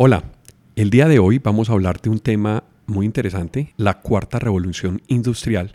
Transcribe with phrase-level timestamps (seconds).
[0.00, 0.22] Hola,
[0.76, 5.02] el día de hoy vamos a hablar de un tema muy interesante, la cuarta revolución
[5.08, 5.74] industrial,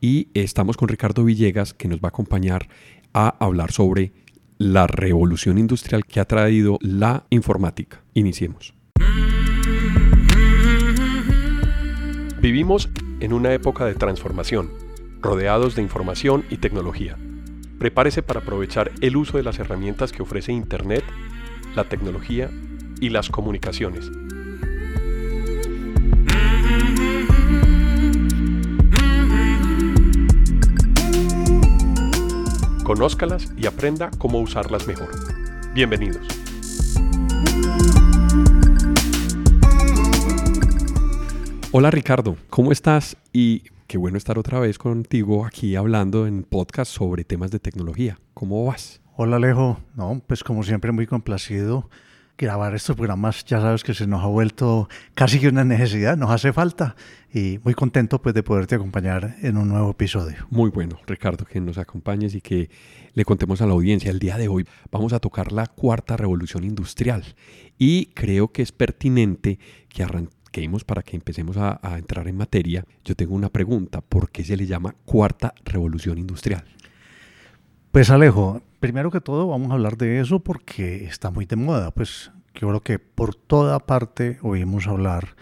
[0.00, 2.66] y estamos con Ricardo Villegas que nos va a acompañar
[3.12, 4.14] a hablar sobre
[4.56, 8.02] la revolución industrial que ha traído la informática.
[8.14, 8.72] Iniciemos.
[12.40, 12.88] Vivimos
[13.20, 14.70] en una época de transformación,
[15.20, 17.18] rodeados de información y tecnología.
[17.78, 21.04] Prepárese para aprovechar el uso de las herramientas que ofrece Internet,
[21.76, 22.50] la tecnología
[23.00, 24.10] y las comunicaciones.
[32.84, 35.10] Conózcalas y aprenda cómo usarlas mejor.
[35.74, 36.26] Bienvenidos.
[41.70, 43.16] Hola Ricardo, ¿cómo estás?
[43.32, 48.18] Y qué bueno estar otra vez contigo aquí hablando en podcast sobre temas de tecnología.
[48.32, 49.02] ¿Cómo vas?
[49.16, 51.90] Hola Alejo, no, pues como siempre muy complacido
[52.38, 56.30] grabar estos programas ya sabes que se nos ha vuelto casi que una necesidad, nos
[56.30, 56.94] hace falta
[57.34, 60.46] y muy contento pues de poderte acompañar en un nuevo episodio.
[60.48, 62.70] Muy bueno, Ricardo, que nos acompañes y que
[63.12, 64.12] le contemos a la audiencia.
[64.12, 67.24] El día de hoy vamos a tocar la cuarta revolución industrial
[67.76, 69.58] y creo que es pertinente
[69.88, 72.84] que arranquemos para que empecemos a, a entrar en materia.
[73.04, 76.64] Yo tengo una pregunta, ¿por qué se le llama cuarta revolución industrial?
[77.90, 81.90] Pues Alejo, primero que todo vamos a hablar de eso porque está muy de moda.
[81.90, 85.36] Pues yo creo que por toda parte oímos hablar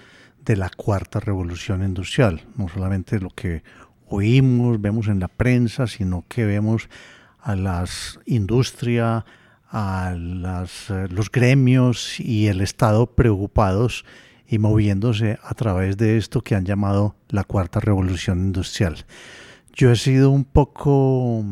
[0.44, 2.46] de la cuarta revolución industrial.
[2.56, 3.62] No solamente lo que
[4.08, 6.88] oímos, vemos en la prensa, sino que vemos
[7.40, 9.24] a las industrias,
[9.68, 14.04] a las, eh, los gremios y el Estado preocupados
[14.48, 19.04] y moviéndose a través de esto que han llamado la cuarta revolución industrial.
[19.74, 21.44] Yo he sido un poco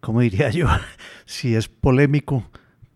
[0.00, 0.66] ¿cómo diría yo?
[1.24, 2.44] si es polémico,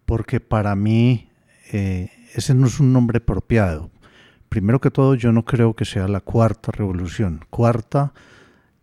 [0.06, 1.28] porque para mí
[1.72, 3.91] eh, ese no es un nombre apropiado.
[4.48, 7.44] Primero que todo, yo no creo que sea la cuarta revolución.
[7.50, 8.12] Cuarta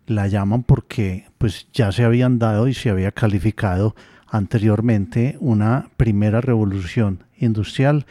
[0.05, 3.95] la llaman porque pues ya se habían dado y se había calificado
[4.27, 8.05] anteriormente una primera revolución industrial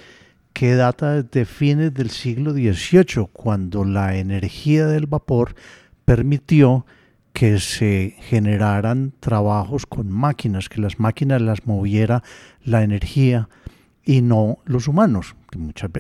[0.53, 5.55] que data desde fines del siglo XVIII, cuando la energía del vapor
[6.05, 6.87] permitió
[7.33, 12.23] que se generaran trabajos con máquinas, que las máquinas las moviera
[12.65, 13.49] la energía
[14.05, 15.37] y no los humanos.
[15.57, 15.91] Muchas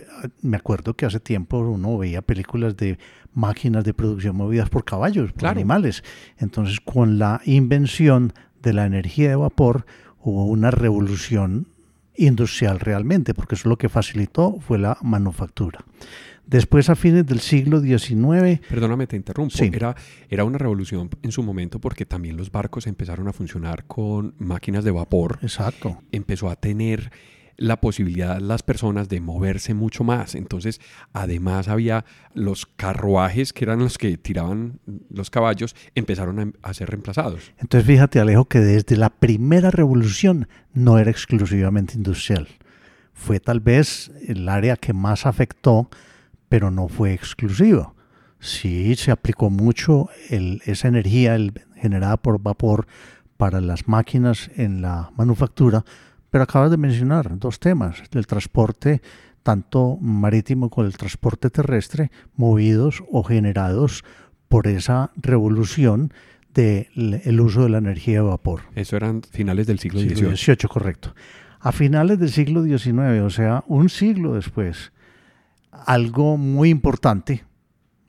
[0.42, 2.98] me acuerdo que hace tiempo uno veía películas de
[3.32, 6.02] máquinas de producción movidas por caballos, por animales.
[6.38, 9.86] Entonces, con la invención de la energía de vapor,
[10.20, 11.68] hubo una revolución
[12.16, 15.84] industrial realmente, porque eso lo que facilitó fue la manufactura.
[16.50, 18.60] Después, a fines del siglo XIX...
[18.68, 19.54] Perdóname, te interrumpo.
[19.62, 19.94] Era,
[20.28, 24.82] era una revolución en su momento porque también los barcos empezaron a funcionar con máquinas
[24.82, 25.38] de vapor.
[25.42, 26.02] Exacto.
[26.10, 27.12] Empezó a tener
[27.56, 30.34] la posibilidad las personas de moverse mucho más.
[30.34, 30.80] Entonces,
[31.12, 36.90] además había los carruajes que eran los que tiraban los caballos, empezaron a, a, ser
[36.90, 37.52] reemplazados.
[37.58, 42.48] Entonces, fíjate, Alejo, que desde la primera revolución no era exclusivamente industrial.
[43.12, 45.88] Fue tal vez el área que más afectó
[46.50, 47.94] pero no fue exclusivo.
[48.40, 51.38] Sí se aplicó mucho esa energía
[51.76, 52.86] generada por vapor
[53.36, 55.84] para las máquinas en la manufactura,
[56.28, 59.00] pero acabas de mencionar dos temas, el transporte
[59.42, 64.04] tanto marítimo como el transporte terrestre, movidos o generados
[64.48, 66.12] por esa revolución
[66.52, 68.62] del uso de la energía de vapor.
[68.74, 70.36] Eso eran finales del siglo XVIII.
[70.36, 71.14] XVIII, correcto.
[71.60, 74.92] A finales del siglo XIX, o sea, un siglo después,
[75.70, 77.44] algo muy importante,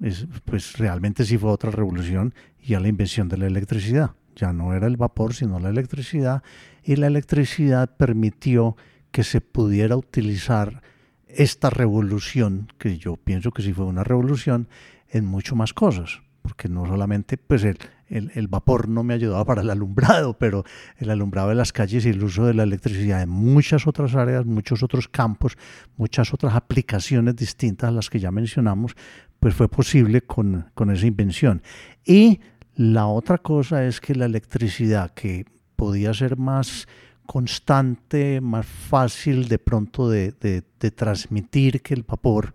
[0.01, 4.11] es, pues realmente sí fue otra revolución, y a la invención de la electricidad.
[4.35, 6.43] Ya no era el vapor, sino la electricidad,
[6.83, 8.75] y la electricidad permitió
[9.11, 10.81] que se pudiera utilizar
[11.27, 14.67] esta revolución, que yo pienso que sí fue una revolución,
[15.09, 17.77] en mucho más cosas porque no solamente pues el,
[18.11, 20.63] el, vapor no me ayudaba para el alumbrado, pero
[20.97, 24.45] el alumbrado de las calles y el uso de la electricidad en muchas otras áreas,
[24.45, 25.57] muchos otros campos,
[25.97, 28.95] muchas otras aplicaciones distintas a las que ya mencionamos,
[29.39, 31.61] pues fue posible con, con esa invención.
[32.05, 32.41] Y
[32.75, 35.45] la otra cosa es que la electricidad, que
[35.75, 36.87] podía ser más
[37.25, 42.53] constante, más fácil de pronto de, de, de transmitir que el vapor,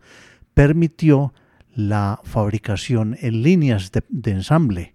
[0.52, 1.32] permitió
[1.76, 4.94] la fabricación en líneas de, ensamble.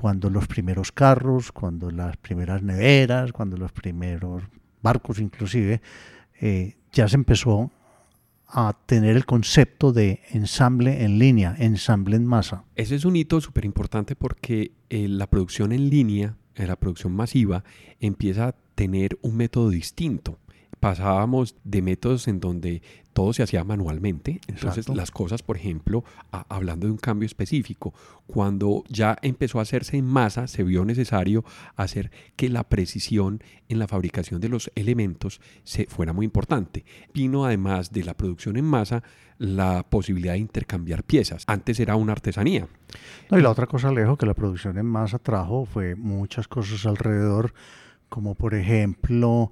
[0.00, 4.44] Cuando los primeros carros, cuando las primeras neveras, cuando los primeros
[4.80, 5.82] barcos inclusive,
[6.40, 7.72] eh, ya se empezó
[8.46, 12.62] a tener el concepto de ensamble en línea, ensamble en masa.
[12.76, 17.12] Ese es un hito súper importante porque eh, la producción en línea, eh, la producción
[17.12, 17.64] masiva,
[17.98, 20.38] empieza a tener un método distinto
[20.78, 22.82] pasábamos de métodos en donde
[23.18, 24.40] todo se hacía manualmente.
[24.46, 24.94] Entonces Exacto.
[24.94, 27.92] las cosas, por ejemplo, a- hablando de un cambio específico,
[28.28, 31.44] cuando ya empezó a hacerse en masa, se vio necesario
[31.74, 36.84] hacer que la precisión en la fabricación de los elementos se fuera muy importante.
[37.12, 39.02] Vino además de la producción en masa
[39.38, 41.42] la posibilidad de intercambiar piezas.
[41.48, 42.68] Antes era una artesanía.
[43.30, 46.86] No, y la otra cosa, Alejo, que la producción en masa trajo fue muchas cosas
[46.86, 47.52] alrededor,
[48.08, 49.50] como por ejemplo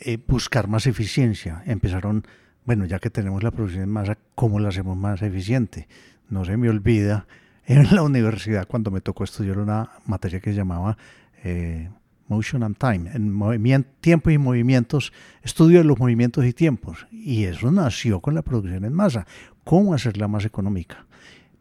[0.00, 1.62] eh, buscar más eficiencia.
[1.66, 2.24] Empezaron,
[2.68, 5.88] bueno, ya que tenemos la producción en masa, ¿cómo la hacemos más eficiente?
[6.28, 7.26] No se me olvida,
[7.64, 10.98] en la universidad cuando me tocó estudiar una materia que se llamaba
[11.42, 11.88] eh,
[12.26, 17.06] Motion and Time, en tiempo y movimientos, estudio de los movimientos y tiempos.
[17.10, 19.26] Y eso nació con la producción en masa.
[19.64, 21.06] ¿Cómo hacerla más económica?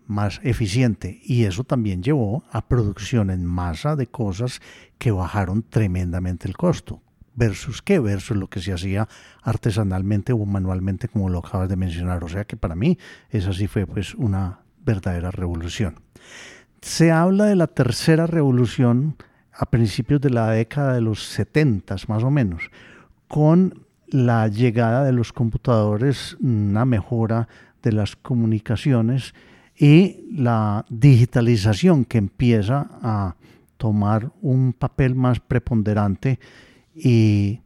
[0.07, 4.61] más eficiente y eso también llevó a producción en masa de cosas
[4.97, 7.01] que bajaron tremendamente el costo.
[7.37, 7.99] ¿Versus qué?
[7.99, 9.07] Versus lo que se hacía
[9.43, 12.23] artesanalmente o manualmente, como lo acabas de mencionar.
[12.23, 12.97] O sea que para mí
[13.29, 15.99] esa sí fue pues una verdadera revolución.
[16.81, 19.17] Se habla de la tercera revolución
[19.53, 22.71] a principios de la década de los 70 más o menos,
[23.27, 27.47] con la llegada de los computadores, una mejora
[27.83, 29.35] de las comunicaciones
[29.75, 33.35] y la digitalización que empieza a
[33.77, 36.39] tomar un papel más preponderante
[36.97, 37.61] y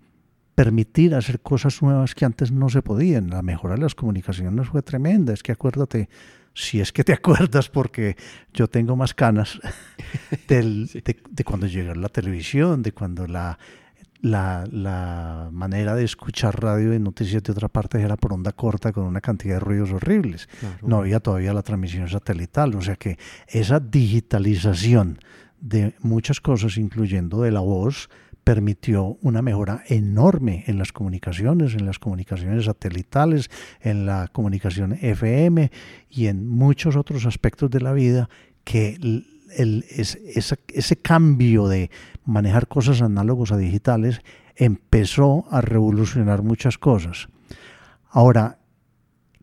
[0.55, 3.29] permitir hacer cosas nuevas que antes no se podían.
[3.29, 5.33] La mejora de las comunicaciones fue tremenda.
[5.33, 6.09] Es que acuérdate,
[6.53, 8.17] si es que te acuerdas, porque
[8.53, 9.59] yo tengo más canas
[10.47, 11.01] del, Sí.
[11.01, 13.57] de, de cuando llegó la televisión, de cuando la,
[14.21, 18.91] la, la manera de escuchar radio y noticias de otra parte era por onda corta
[18.91, 20.47] con una cantidad de ruidos horribles.
[20.59, 20.75] Claro.
[20.87, 23.17] No había todavía la transmisión satelital, o sea que
[23.47, 25.17] esa digitalización
[25.59, 28.09] de muchas cosas, incluyendo de la voz,
[28.43, 33.49] permitió una mejora enorme en las comunicaciones, en las comunicaciones satelitales,
[33.81, 35.71] en la comunicación FM
[36.09, 38.29] y en muchos otros aspectos de la vida
[38.63, 38.97] que
[39.57, 41.91] ese cambio de
[42.25, 44.21] manejar cosas análogos a digitales
[44.55, 47.27] empezó a revolucionar muchas cosas.
[48.09, 48.59] Ahora,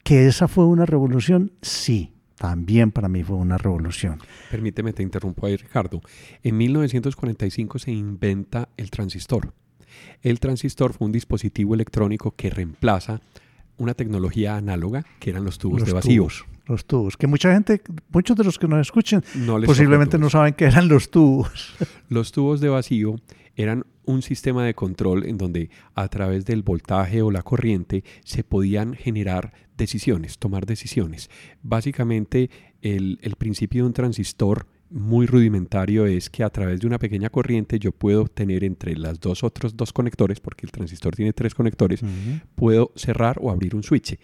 [0.03, 4.19] que esa fue una revolución, sí, también para mí fue una revolución.
[4.51, 6.01] Permíteme, te interrumpo ahí, Ricardo.
[6.43, 9.53] En 1945 se inventa el transistor.
[10.23, 13.21] El transistor fue un dispositivo electrónico que reemplaza
[13.77, 16.23] una tecnología análoga que eran los tubos los de vacío.
[16.23, 17.81] tubos, los tubos, que mucha gente,
[18.11, 21.75] muchos de los que nos escuchen, No posiblemente no saben qué eran los tubos.
[22.09, 23.17] Los tubos de vacío
[23.59, 28.45] eran un sistema de control en donde a través del voltaje o la corriente se
[28.45, 31.29] podían generar decisiones, tomar decisiones.
[31.63, 32.51] Básicamente
[32.81, 37.29] el, el principio de un transistor muy rudimentario es que a través de una pequeña
[37.29, 41.55] corriente yo puedo tener entre las dos otros dos conectores, porque el transistor tiene tres
[41.55, 42.01] conectores,
[42.55, 44.19] puedo cerrar o abrir un switch.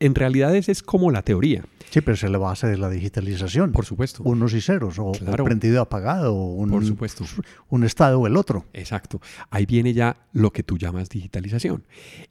[0.00, 3.72] En realidad esa es como la teoría, Sí, pero es la base de la digitalización.
[3.72, 4.22] por supuesto.
[4.24, 5.44] unos y ceros, o, Claro.
[5.44, 7.24] prendido apagado, o un, Por supuesto.
[7.68, 8.66] un estado o el otro.
[8.72, 9.20] Exacto.
[9.50, 11.84] Ahí viene ya lo que tú llamas digitalización.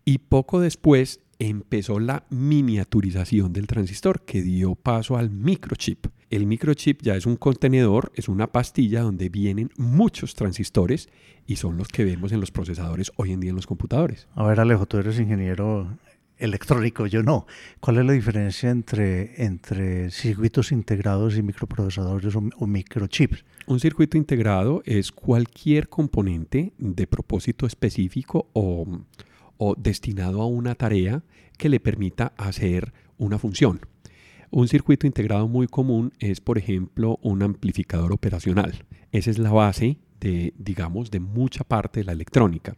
[0.03, 6.07] Y poco después empezó la miniaturización del transistor que dio paso al microchip.
[6.29, 11.09] El microchip ya es un contenedor, es una pastilla donde vienen muchos transistores
[11.45, 14.27] y son los que vemos en los procesadores hoy en día en los computadores.
[14.35, 15.97] A ver, Alejo, tú eres ingeniero
[16.37, 17.45] electrónico, yo no.
[17.79, 23.45] ¿Cuál es la diferencia entre, entre circuitos integrados y microprocesadores o, microchips?
[23.67, 28.85] Un circuito integrado es cualquier componente de propósito específico o,
[29.57, 31.23] o destinado a una tarea
[31.57, 33.79] que le permita hacer una función.
[34.51, 38.85] Un circuito integrado muy común es, por ejemplo, un amplificador operacional.
[39.11, 42.75] Esa es la base de, digamos, de mucha parte de la electrónica.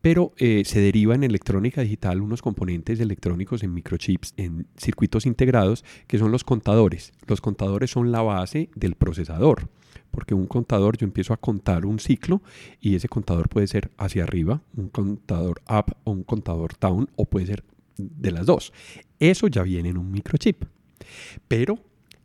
[0.00, 5.84] Pero eh, se deriva en electrónica digital unos componentes electrónicos en microchips, en circuitos integrados,
[6.06, 7.12] que son los contadores.
[7.26, 9.68] Los contadores son la base del procesador,
[10.10, 12.42] porque un contador yo empiezo a contar un ciclo
[12.80, 17.24] y ese contador puede ser hacia arriba, un contador up o un contador down, o
[17.24, 17.64] puede ser
[17.96, 18.72] de las dos.
[19.18, 20.64] Eso ya viene en un microchip.
[21.48, 21.78] Pero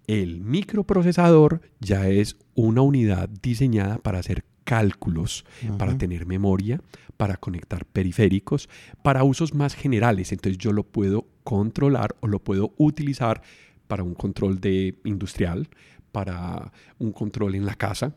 [0.08, 5.46] el microprocesador ya es una unidad diseñada para hacer cálculos,
[5.77, 6.82] para tener memoria,
[7.17, 8.70] para conectar periféricos,
[9.01, 10.32] para usos más generales.
[10.32, 13.41] Entonces yo lo puedo controlar o lo puedo utilizar
[13.88, 15.70] para un control de industrial,
[16.12, 18.15] para un control en la casa.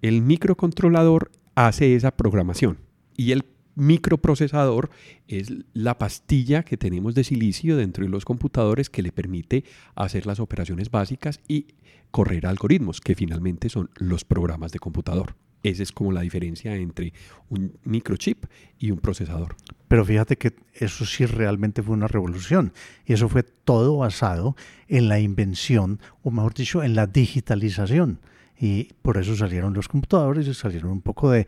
[0.00, 2.78] El microcontrolador hace esa programación
[3.16, 4.90] y el microprocesador
[5.28, 10.26] es la pastilla que tenemos de silicio dentro de los computadores que le permite hacer
[10.26, 11.68] las operaciones básicas y
[12.10, 15.36] correr algoritmos, que finalmente son los programas de computador.
[15.62, 17.12] Esa es como la diferencia entre
[17.48, 18.46] un microchip
[18.78, 19.56] y un procesador.
[19.88, 22.72] Pero fíjate que eso sí realmente fue una revolución.
[23.06, 24.56] Y eso fue todo basado
[24.88, 28.18] en la invención, o mejor dicho, en la digitalización.
[28.58, 31.46] Y por eso salieron los computadores y salieron un poco de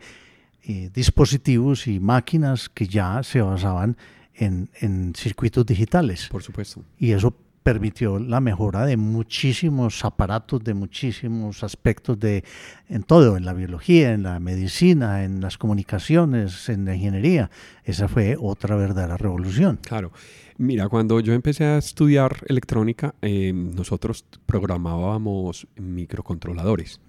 [0.63, 3.97] eh, dispositivos y máquinas que ya se basaban
[4.33, 6.27] en, en circuitos digitales.
[6.29, 6.83] Por supuesto.
[6.97, 12.43] Y eso permitió la mejora de muchísimos aparatos, de muchísimos aspectos de
[12.89, 17.49] en todo, en la biología, en la medicina, en las comunicaciones, en la ingeniería.
[17.83, 19.79] Esa fue otra verdadera revolución.
[19.81, 20.11] Claro.
[20.59, 27.01] Mira, cuando yo empecé a estudiar electrónica, eh, nosotros programábamos microcontroladores,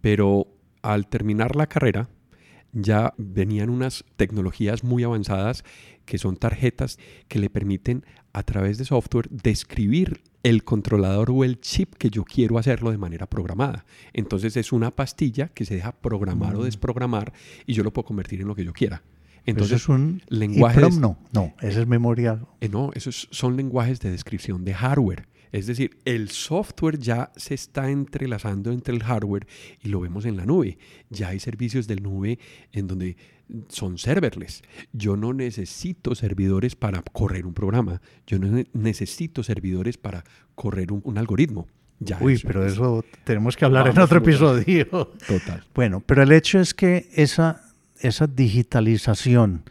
[0.00, 0.48] pero
[0.82, 2.08] al terminar la carrera
[2.76, 5.64] ya venían unas tecnologías muy avanzadas
[6.04, 11.58] que son tarjetas que le permiten a través de software describir el controlador o el
[11.60, 13.86] chip que yo quiero hacerlo de manera programada.
[14.12, 16.64] Entonces es una pastilla que se deja programar o mm.
[16.64, 17.32] desprogramar
[17.66, 19.02] y yo lo puedo convertir en lo que yo quiera.
[19.46, 20.80] Entonces, es un lenguaje.
[20.90, 22.40] No, no, esa es memoria.
[22.60, 25.28] Eh, no, esos son lenguajes de descripción de hardware.
[25.56, 29.46] Es decir, el software ya se está entrelazando entre el hardware
[29.82, 30.76] y lo vemos en la nube.
[31.08, 32.38] Ya hay servicios de nube
[32.72, 33.16] en donde
[33.68, 34.60] son serverless.
[34.92, 38.02] Yo no necesito servidores para correr un programa.
[38.26, 41.66] Yo no necesito servidores para correr un, algoritmo.
[42.00, 44.84] Ya Uy, pero eso tenemos que hablar en otro episodio.
[45.26, 45.64] Total.
[45.74, 47.62] Bueno, pero el hecho es que esa,
[48.00, 49.62] esa digitalización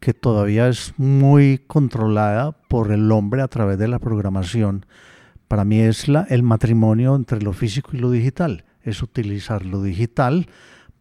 [0.00, 4.84] que todavía es muy controlada por el hombre a través de la programación,
[5.48, 8.64] para mí es el matrimonio entre lo físico y lo digital.
[8.82, 10.46] Es utilizar lo digital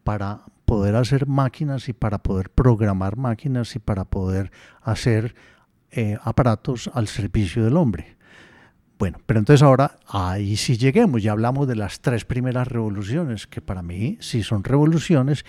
[0.03, 4.51] para poder hacer máquinas y para poder programar máquinas y para poder
[4.81, 5.35] hacer
[5.91, 8.17] eh, aparatos al servicio del hombre.
[8.99, 13.61] Bueno, pero entonces ahora ahí sí lleguemos, ya hablamos de las tres primeras revoluciones, que
[13.61, 15.45] para mí sí son revoluciones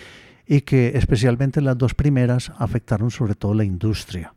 [0.47, 4.35] y que especialmente las dos primeras afectaron sobre todo la industria.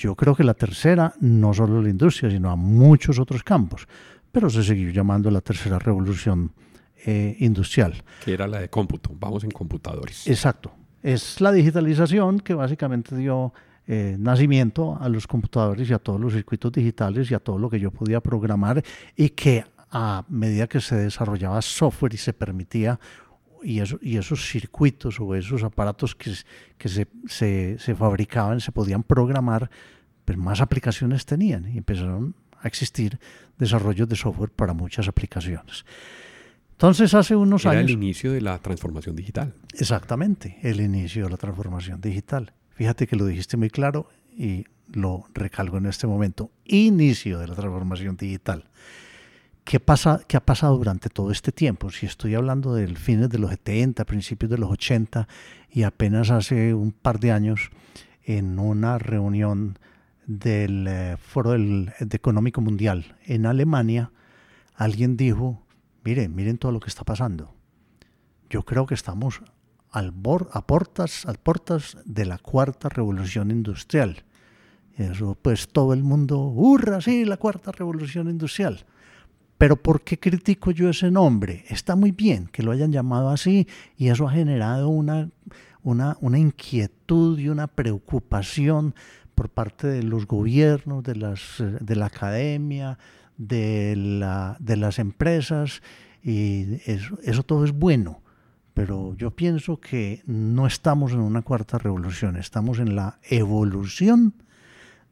[0.00, 3.86] Yo creo que la tercera, no solo la industria, sino a muchos otros campos,
[4.32, 6.52] pero se siguió llamando la tercera revolución
[7.04, 8.02] eh, industrial.
[8.24, 10.26] Que era la de cómputo, vamos en computadores.
[10.26, 10.72] Exacto.
[11.02, 13.52] Es la digitalización que básicamente dio
[13.86, 17.68] eh, nacimiento a los computadores y a todos los circuitos digitales y a todo lo
[17.68, 18.82] que yo podía programar
[19.14, 22.98] y que a medida que se desarrollaba software y se permitía
[23.62, 26.32] y, eso, y esos circuitos o esos aparatos que,
[26.78, 29.70] que se, se, se, fabricaban, se podían programar,
[30.24, 33.18] pues más aplicaciones tenían y empezaron a existir
[33.58, 35.84] desarrollos de software para muchas aplicaciones.
[36.72, 37.84] Entonces, hace unos Era años...
[37.84, 39.54] el inicio de la transformación digital.
[39.74, 42.54] Exactamente, el inicio de la transformación digital.
[42.70, 46.50] Fíjate que lo dijiste muy claro y lo recalco en este momento.
[46.64, 48.64] Inicio de la transformación digital.
[49.64, 51.90] ¿Qué, pasa, ¿Qué ha pasado durante todo este tiempo?
[51.90, 55.28] Si estoy hablando del fines de los 70, principios de los 80
[55.70, 57.70] y apenas hace un par de años
[58.24, 59.78] en una reunión
[60.26, 64.12] del eh, Foro del, Económico Mundial en Alemania,
[64.74, 65.62] alguien dijo,
[66.04, 67.54] miren, miren todo lo que está pasando.
[68.48, 69.42] Yo creo que estamos
[69.90, 70.12] al
[70.52, 74.24] a, portas, a portas de la cuarta revolución industrial.
[74.96, 78.84] Eso, pues todo el mundo, hurra, sí, la cuarta revolución industrial.
[79.60, 81.66] Pero ¿por qué critico yo ese nombre?
[81.68, 85.28] Está muy bien que lo hayan llamado así y eso ha generado una,
[85.82, 88.94] una, una inquietud y una preocupación
[89.34, 92.98] por parte de los gobiernos, de, las, de la academia,
[93.36, 95.82] de, la, de las empresas
[96.22, 98.22] y eso, eso todo es bueno.
[98.72, 104.32] Pero yo pienso que no estamos en una cuarta revolución, estamos en la evolución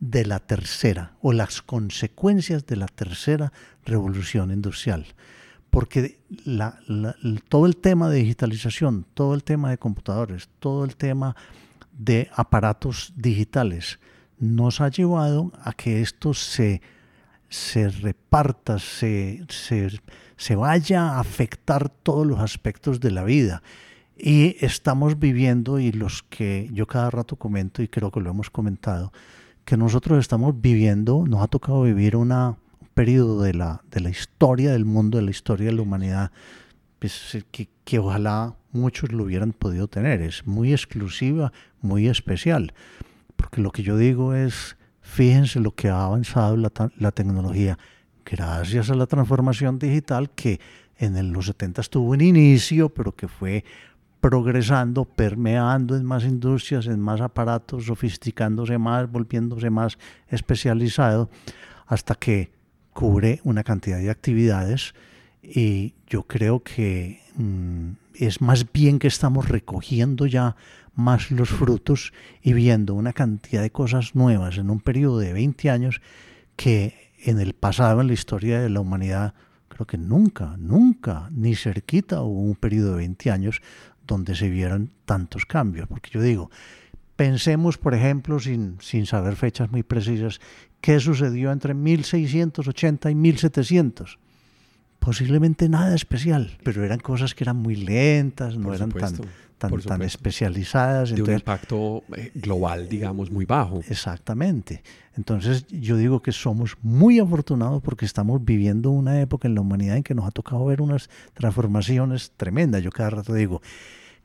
[0.00, 3.52] de la tercera o las consecuencias de la tercera
[3.88, 5.06] revolución industrial.
[5.70, 6.20] Porque
[7.48, 11.36] todo el tema de digitalización, todo el tema de computadores, todo el tema
[11.92, 13.98] de aparatos digitales
[14.38, 16.80] nos ha llevado a que esto se,
[17.48, 20.00] se reparta, se, se,
[20.36, 23.62] se vaya a afectar todos los aspectos de la vida.
[24.16, 28.50] Y estamos viviendo, y los que yo cada rato comento, y creo que lo hemos
[28.50, 29.12] comentado,
[29.64, 32.56] que nosotros estamos viviendo, nos ha tocado vivir una, un
[32.98, 36.32] periodo de la, de la historia del mundo, de la historia de la humanidad,
[36.98, 40.20] pues, que, que ojalá muchos lo hubieran podido tener.
[40.20, 42.74] Es muy exclusiva, muy especial.
[43.36, 47.78] Porque lo que yo digo es, fíjense lo que ha avanzado la, la tecnología
[48.24, 50.58] gracias a la transformación digital que
[50.96, 53.64] en los 70 tuvo un inicio, pero que fue
[54.18, 61.30] progresando, permeando en más industrias, en más aparatos, sofisticándose más, volviéndose más especializado,
[61.86, 62.57] hasta que
[62.98, 64.92] cubre una cantidad de actividades
[65.40, 70.56] y yo creo que mm, es más bien que estamos recogiendo ya
[70.96, 72.12] más los frutos
[72.42, 76.00] y viendo una cantidad de cosas nuevas en un periodo de 20 años
[76.56, 79.32] que en el pasado, en la historia de la humanidad,
[79.68, 83.62] creo que nunca, nunca, ni cerquita hubo un periodo de 20 años
[84.08, 85.86] donde se vieran tantos cambios.
[85.86, 86.50] Porque yo digo,
[87.18, 90.40] pensemos, por ejemplo, sin, sin saber fechas muy precisas,
[90.80, 94.18] qué sucedió entre 1680 y 1700
[95.00, 99.16] posiblemente nada especial, pero eran cosas que eran muy lentas, no eran tan,
[99.56, 101.14] tan, tan especializadas.
[101.14, 103.80] De un impacto eh, global, digamos, muy bajo.
[103.88, 104.82] Exactamente.
[105.16, 109.96] Entonces yo digo que somos muy afortunados porque estamos viviendo una época en la humanidad
[109.96, 112.82] en que nos ha tocado ver unas transformaciones tremendas.
[112.82, 113.62] Yo cada rato digo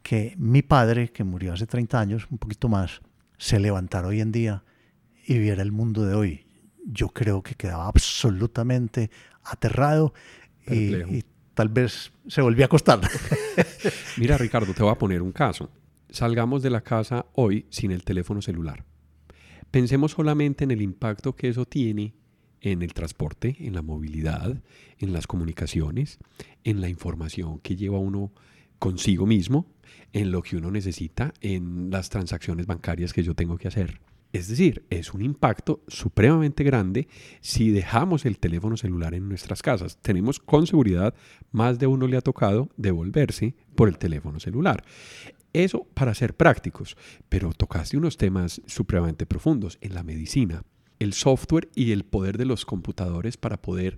[0.03, 3.01] que mi padre, que murió hace 30 años, un poquito más,
[3.37, 4.63] se levantara hoy en día
[5.25, 6.45] y viera el mundo de hoy.
[6.85, 9.09] Yo creo que quedaba absolutamente
[9.43, 10.13] aterrado
[10.67, 12.99] y, tal vez se volvió a acostar.
[14.17, 15.69] Mira, Ricardo, te voy a poner un caso.
[16.09, 18.85] Salgamos de la casa hoy sin el teléfono celular.
[19.71, 22.13] Pensemos solamente en el impacto que eso tiene
[22.61, 24.61] en el transporte, en la movilidad,
[24.97, 26.19] en las comunicaciones,
[26.63, 28.31] en la información que lleva uno
[28.83, 29.65] consigo mismo,
[30.11, 34.01] en lo que uno necesita, en las transacciones bancarias que yo tengo que hacer.
[34.33, 37.07] Es decir, es un impacto supremamente grande
[37.39, 39.99] si dejamos el teléfono celular en nuestras casas.
[40.01, 41.15] Tenemos con seguridad,
[41.53, 44.83] más de uno le ha tocado devolverse por el teléfono celular.
[45.53, 46.97] Eso para ser prácticos,
[47.29, 50.63] pero tocaste unos temas supremamente profundos en la medicina,
[50.99, 53.97] el software y el poder de los computadores para poder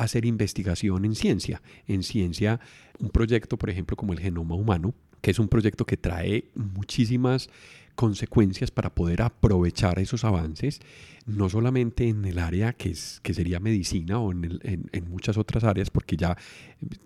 [0.00, 1.62] hacer investigación en ciencia.
[1.86, 2.60] En ciencia,
[2.98, 7.50] un proyecto, por ejemplo, como el genoma humano, que es un proyecto que trae muchísimas
[7.94, 10.80] consecuencias para poder aprovechar esos avances,
[11.26, 15.64] no solamente en el área que, es, que sería medicina o en, en, muchas otras
[15.64, 16.34] áreas, porque ya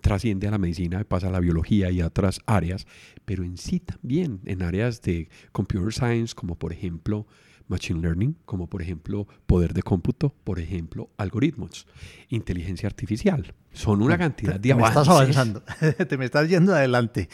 [0.00, 2.86] trasciende a la medicina, pasa a la biología y a otras áreas,
[3.24, 7.26] pero en sí también en áreas de computer science, como por ejemplo
[7.68, 11.86] machine learning, como por ejemplo poder de cómputo, por ejemplo algoritmos,
[12.28, 13.54] inteligencia artificial.
[13.72, 14.94] Son una cantidad de avances.
[14.94, 15.62] Te estás avanzando,
[16.08, 17.28] te me estás yendo adelante.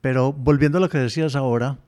[0.00, 1.78] Pero volviendo a lo que decías ahora,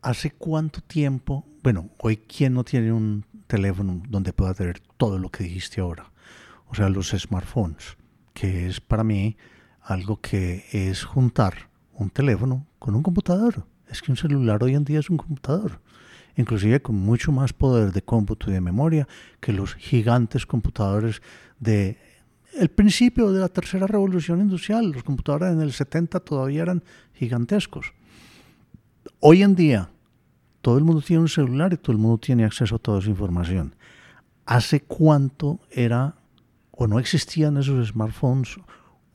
[0.00, 1.44] ¿Hace cuánto tiempo?
[1.64, 6.12] Bueno, hoy, ¿quién no tiene un teléfono donde pueda tener todo lo que dijiste ahora?
[6.68, 7.96] O sea, los smartphones,
[8.32, 9.36] que es para mí
[9.82, 13.66] algo que es juntar un teléfono con un computador.
[13.88, 15.80] Es que un celular hoy en día es un computador,
[16.38, 19.06] inclusive con mucho más poder de cómputo y de memoria
[19.40, 21.20] que los gigantes computadores
[21.58, 21.98] de
[22.54, 24.90] el principio de la tercera revolución industrial.
[24.92, 27.92] Los computadores en el 70 todavía eran gigantescos.
[29.20, 29.90] Hoy en día,
[30.62, 33.10] todo el mundo tiene un celular y todo el mundo tiene acceso a toda esa
[33.10, 33.74] información.
[34.46, 36.14] ¿Hace cuánto era
[36.70, 38.56] o no existían esos smartphones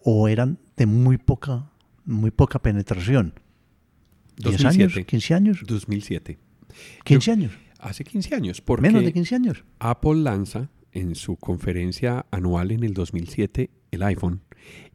[0.04, 1.70] o eran de muy poca,
[2.06, 3.34] muy poca penetración?
[4.38, 4.68] 2007.
[4.68, 4.94] años?
[5.08, 5.64] ¿15 años?
[5.66, 6.38] 2007.
[7.06, 7.52] ¿15 años?
[7.80, 8.62] Hace 15 años.
[8.62, 9.66] Porque Menos de 15 años.
[9.80, 14.42] Apple lanza en su conferencia anual en el 2007 el iPhone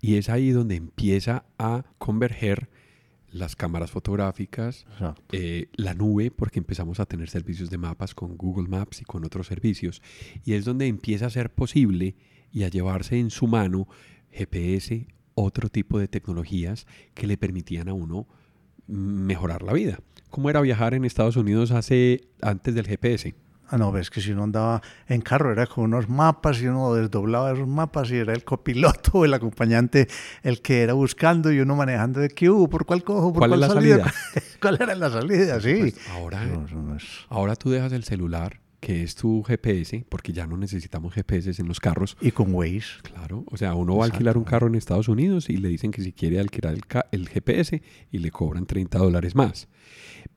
[0.00, 2.68] y es ahí donde empieza a converger
[3.30, 4.86] las cámaras fotográficas,
[5.32, 9.24] eh, la nube, porque empezamos a tener servicios de mapas con Google Maps y con
[9.24, 10.00] otros servicios.
[10.44, 12.16] Y es donde empieza a ser posible
[12.50, 13.86] y a llevarse en su mano
[14.30, 18.26] GPS, otro tipo de tecnologías que le permitían a uno
[18.86, 20.00] mejorar la vida.
[20.30, 23.34] ¿Cómo era viajar en Estados Unidos hace antes del GPS?
[23.70, 26.94] Ah, no, ves que si uno andaba en carro era con unos mapas y uno
[26.94, 30.08] desdoblaba esos mapas y era el copiloto o el acompañante
[30.42, 33.60] el que era buscando y uno manejando de qué hubo, por cuál cojo, por cuál,
[33.60, 34.12] la salida.
[34.62, 35.60] ¿Cuál era la salida?
[35.60, 35.76] Sí.
[35.80, 36.40] Pues ahora,
[37.28, 41.68] ahora tú dejas el celular que es tu GPS, porque ya no necesitamos GPS en
[41.68, 42.16] los carros.
[42.20, 43.02] Y con Waze.
[43.02, 45.90] Claro, o sea, uno va a alquilar un carro en Estados Unidos y le dicen
[45.90, 49.68] que si quiere alquilar el, el GPS y le cobran 30 dólares más.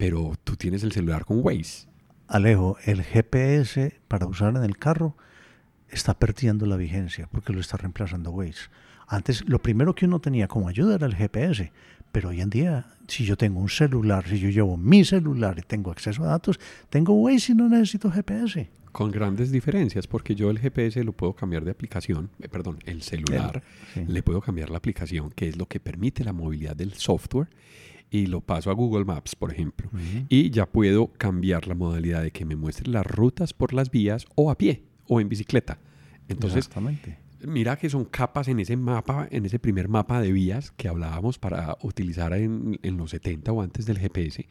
[0.01, 1.85] Pero tú tienes el celular con Waze
[2.27, 5.15] Alejo, el GPS para usar en el carro
[5.89, 8.71] está perdiendo la vigencia porque lo está reemplazando Waze.
[9.07, 11.71] Antes lo primero que uno tenía como ayuda era el GPS,
[12.11, 15.61] pero hoy en día si yo tengo un celular, si yo llevo mi celular y
[15.61, 16.59] tengo acceso a datos,
[16.89, 18.71] tengo Waze y no necesito GPS.
[18.91, 23.03] Con grandes diferencias, porque yo el GPS lo puedo cambiar de aplicación, eh, perdón, el
[23.03, 23.61] celular,
[23.95, 27.49] le puedo cambiar la aplicación, que es lo que permite la movilidad del software,
[28.11, 29.89] y lo paso a Google Maps, por ejemplo.
[30.27, 34.25] Y ya puedo cambiar la modalidad de que me muestre las rutas por las vías
[34.35, 35.79] o a pie o en bicicleta.
[36.27, 36.69] Entonces,
[37.47, 41.39] mira que son capas en ese mapa, en ese primer mapa de vías que hablábamos
[41.39, 44.45] para utilizar en, los 70 o antes del GPS,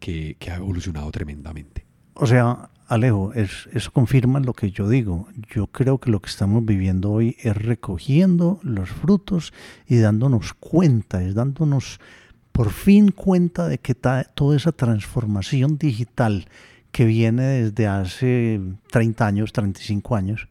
[0.00, 1.86] que, ha evolucionado tremendamente.
[2.14, 5.28] O sea, Alejo, es, eso confirma lo que yo digo.
[5.54, 9.52] Yo creo que lo que estamos viviendo hoy es recogiendo los frutos
[9.86, 12.00] y dándonos cuenta, es dándonos
[12.54, 16.46] por fin cuenta de que toda esa transformación digital
[16.92, 18.60] que viene desde hace
[18.92, 20.46] 30 años, 35 años,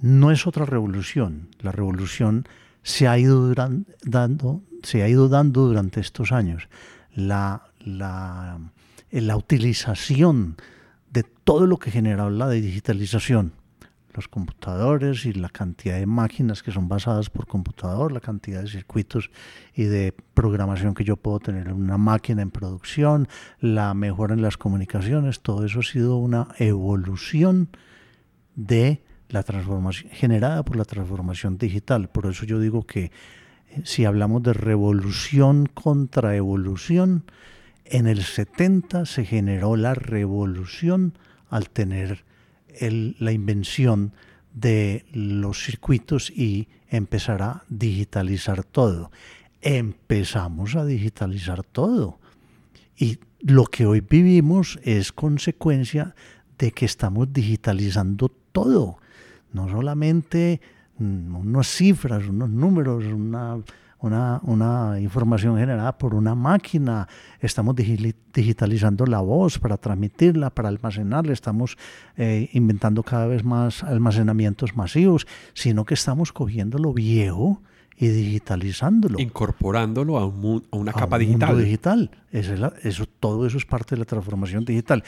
[0.00, 1.46] no es otra revolución.
[1.60, 2.48] La revolución
[2.82, 3.54] se ha ido
[4.04, 4.62] dando,
[5.52, 6.68] durante estos años.
[7.14, 8.58] La, la,
[9.12, 10.56] la utilización
[11.08, 13.52] de todo lo que generó la digitalización,
[14.14, 18.68] los computadores y la cantidad de máquinas que son basadas por computador, la cantidad de
[18.68, 19.30] circuitos
[19.74, 23.28] y de programación que yo puedo tener en una máquina en producción,
[23.60, 27.68] la mejora en las comunicaciones, todo eso ha sido una evolución
[28.54, 32.08] de la transformación generada por la transformación digital.
[32.08, 37.24] Por eso yo digo que eh, si hablamos de revolución contra evolución,
[37.84, 41.14] en el 70 se generó la revolución
[41.48, 42.24] al tener
[42.80, 44.12] la invención
[44.54, 49.10] de los circuitos y empezar a digitalizar todo.
[49.60, 52.18] Empezamos a digitalizar todo.
[52.96, 56.14] Y lo que hoy vivimos es consecuencia
[56.58, 58.98] de que estamos digitalizando todo.
[59.52, 60.60] No solamente
[60.98, 63.58] mm, unas cifras, unos números, una
[64.02, 67.08] una, información generada por una máquina,
[67.40, 71.76] estamos digitalizando la voz para transmitirla, para almacenarla, estamos
[72.16, 77.62] eh, inventando cada vez más almacenamientos masivos, sino que estamos cogiendo lo viejo
[77.96, 79.20] y digitalizándolo.
[79.20, 81.58] Incorporándolo a, una capa digital.
[81.62, 82.10] digital.
[82.32, 85.04] Eso, todo eso es parte de la transformación digital.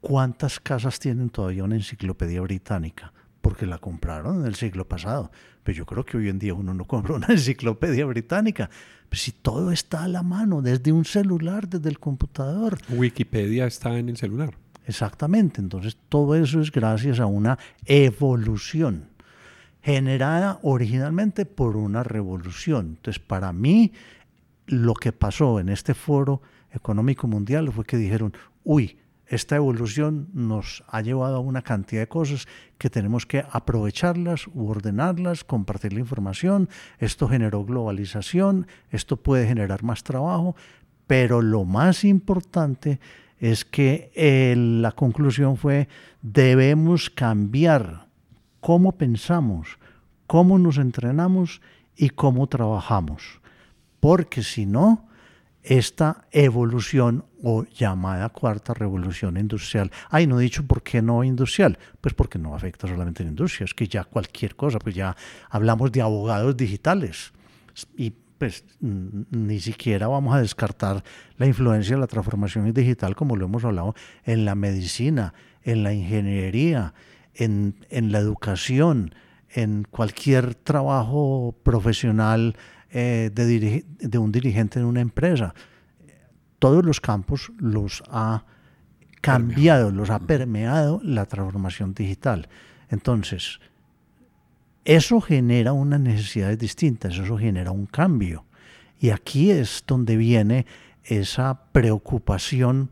[0.00, 3.12] ¿Cuántas casas tienen todavía una enciclopedia británica?
[3.44, 5.30] Porque la compraron en el siglo pasado.
[5.62, 8.70] Pero yo creo que hoy en día uno no compra una enciclopedia británica.
[9.10, 12.78] Pues si todo está a la mano, desde un celular, desde el computador.
[12.88, 14.54] Wikipedia está en el celular.
[14.86, 15.60] Exactamente.
[15.60, 19.08] Entonces todo eso es gracias a una evolución
[19.82, 22.96] generada originalmente por una revolución.
[22.96, 23.92] Entonces para mí
[24.66, 26.40] lo que pasó en este foro
[26.72, 28.32] económico mundial fue que dijeron,
[28.64, 32.46] uy, esta evolución nos ha llevado a una cantidad de cosas
[32.78, 36.68] que tenemos que aprovecharlas u ordenarlas, compartir la información.
[36.98, 40.56] Esto generó globalización, esto puede generar más trabajo,
[41.06, 43.00] pero lo más importante
[43.38, 45.88] es que eh, la conclusión fue
[46.22, 48.06] debemos cambiar
[48.60, 49.78] cómo pensamos,
[50.26, 51.60] cómo nos entrenamos
[51.96, 53.40] y cómo trabajamos,
[54.00, 55.08] porque si no,
[55.62, 59.90] esta evolución o llamada cuarta revolución industrial.
[60.08, 63.30] Ay, no he dicho por qué no industrial, pues porque no afecta solamente a la
[63.30, 65.14] industria, es que ya cualquier cosa, pues ya
[65.50, 67.32] hablamos de abogados digitales
[67.96, 71.04] y pues ni siquiera vamos a descartar
[71.36, 75.92] la influencia de la transformación digital como lo hemos hablado en la medicina, en la
[75.92, 76.94] ingeniería,
[77.34, 79.14] en, en la educación,
[79.50, 82.56] en cualquier trabajo profesional
[82.90, 85.54] eh, de, de un dirigente en una empresa.
[86.64, 88.46] Todos los campos los ha
[89.20, 92.48] cambiado, los ha permeado la transformación digital.
[92.88, 93.60] Entonces,
[94.86, 98.46] eso genera unas necesidades distintas, eso genera un cambio.
[98.98, 100.64] Y aquí es donde viene
[101.02, 102.88] esa preocupación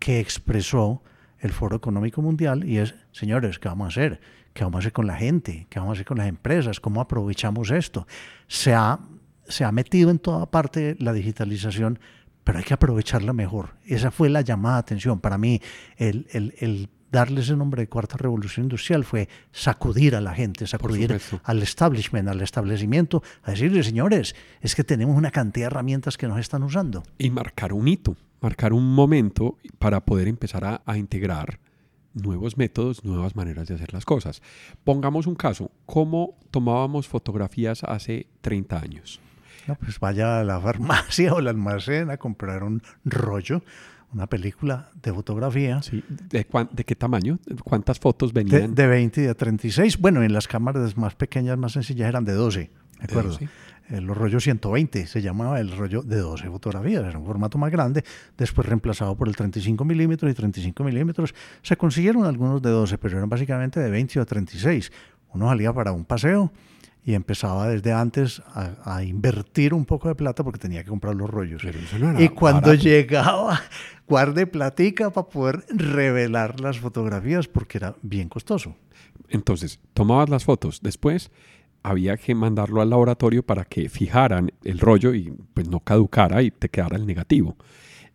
[0.00, 1.04] que expresó
[1.38, 4.20] el Foro Económico Mundial y es, señores, ¿qué vamos a hacer?
[4.52, 5.68] ¿Qué vamos a hacer con la gente?
[5.70, 6.80] ¿Qué vamos a hacer con las empresas?
[6.80, 8.04] ¿Cómo aprovechamos esto?
[8.48, 8.98] Se ha
[9.48, 11.98] se ha metido en toda parte la digitalización,
[12.44, 13.76] pero hay que aprovecharla mejor.
[13.84, 15.20] Esa fue la llamada de atención.
[15.20, 15.60] Para mí,
[15.96, 20.66] el, el, el darle ese nombre de cuarta revolución industrial fue sacudir a la gente,
[20.66, 26.16] sacudir al establishment, al establecimiento, a decirle, señores, es que tenemos una cantidad de herramientas
[26.16, 27.04] que nos están usando.
[27.18, 31.60] Y marcar un hito, marcar un momento para poder empezar a, a integrar
[32.14, 34.42] nuevos métodos, nuevas maneras de hacer las cosas.
[34.82, 39.20] Pongamos un caso, ¿cómo tomábamos fotografías hace 30 años?
[39.80, 43.62] Pues vaya a la farmacia o al almacén a comprar un rollo,
[44.12, 45.80] una película de fotografía.
[46.30, 47.38] ¿De, qué tamaño?
[47.64, 48.74] ¿Cuántas fotos venían?
[48.74, 49.98] De, 20 y de 36.
[49.98, 52.60] Bueno, en las cámaras más pequeñas, más sencillas, eran de 12.
[52.60, 53.38] ¿De acuerdo?
[53.90, 57.70] Eh, los rollos 120 se llamaba el rollo de 12 fotografías, era un formato más
[57.70, 58.04] grande,
[58.38, 61.34] después reemplazado por el 35 milímetros y 35 milímetros.
[61.62, 64.92] Se consiguieron algunos de 12, pero eran básicamente de 20 o 36.
[65.34, 66.52] Uno salía para un paseo
[67.04, 71.28] y empezaba desde antes a, invertir un poco de plata porque tenía que comprar los
[71.28, 71.62] rollos.
[72.18, 73.60] y cuando llegaba,
[74.08, 78.76] guardé platica para poder revelar las fotografías porque era bien costoso.
[79.28, 81.30] Entonces, tomabas las fotos, después
[81.82, 86.52] había que mandarlo al laboratorio para que fijaran el rollo y pues no caducara y
[86.52, 87.56] te quedara el negativo.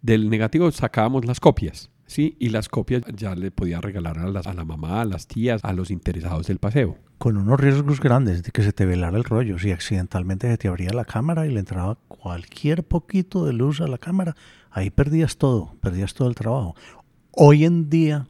[0.01, 4.47] Del negativo sacábamos las copias Sí, y las copias ya le podía regalar a, las,
[4.47, 6.97] a la mamá, a las tías, a los interesados del paseo.
[7.17, 9.59] Con unos riesgos grandes de que se te velara el rollo.
[9.59, 13.87] Si accidentalmente se te abría la cámara y le entraba cualquier poquito de luz a
[13.87, 14.35] la cámara,
[14.71, 16.75] ahí perdías todo, perdías todo el trabajo.
[17.31, 18.29] Hoy en día,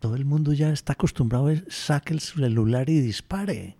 [0.00, 3.76] todo el mundo ya está acostumbrado a saque el celular y dispare.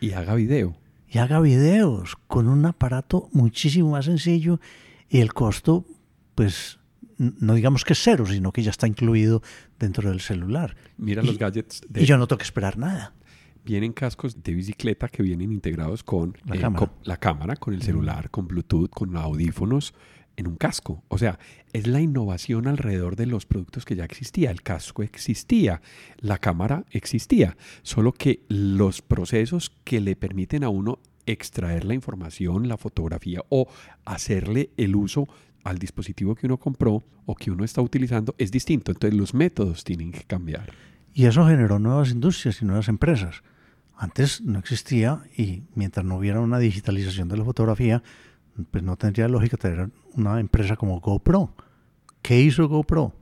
[0.00, 0.74] Y haga video.
[1.06, 4.58] Y haga videos con un aparato muchísimo más sencillo
[5.10, 5.84] y el costo,
[6.34, 6.79] pues
[7.20, 9.42] no digamos que es cero, sino que ya está incluido
[9.78, 10.74] dentro del celular.
[10.96, 11.82] Mira los gadgets.
[11.86, 13.14] De, y yo no tengo que esperar nada.
[13.62, 16.86] Vienen cascos de bicicleta que vienen integrados con la, cámara.
[16.86, 19.92] Con, la cámara, con el celular, con Bluetooth, con audífonos
[20.36, 21.04] en un casco.
[21.08, 21.38] O sea,
[21.74, 24.50] es la innovación alrededor de los productos que ya existía.
[24.50, 25.82] El casco existía,
[26.20, 32.66] la cámara existía, solo que los procesos que le permiten a uno extraer la información,
[32.66, 33.68] la fotografía o
[34.06, 35.28] hacerle el uso
[35.64, 38.92] al dispositivo que uno compró o que uno está utilizando es distinto.
[38.92, 40.72] Entonces los métodos tienen que cambiar.
[41.12, 43.42] Y eso generó nuevas industrias y nuevas empresas.
[43.96, 48.02] Antes no existía y mientras no hubiera una digitalización de la fotografía,
[48.70, 51.54] pues no tendría lógica tener una empresa como GoPro.
[52.22, 53.14] ¿Qué hizo GoPro?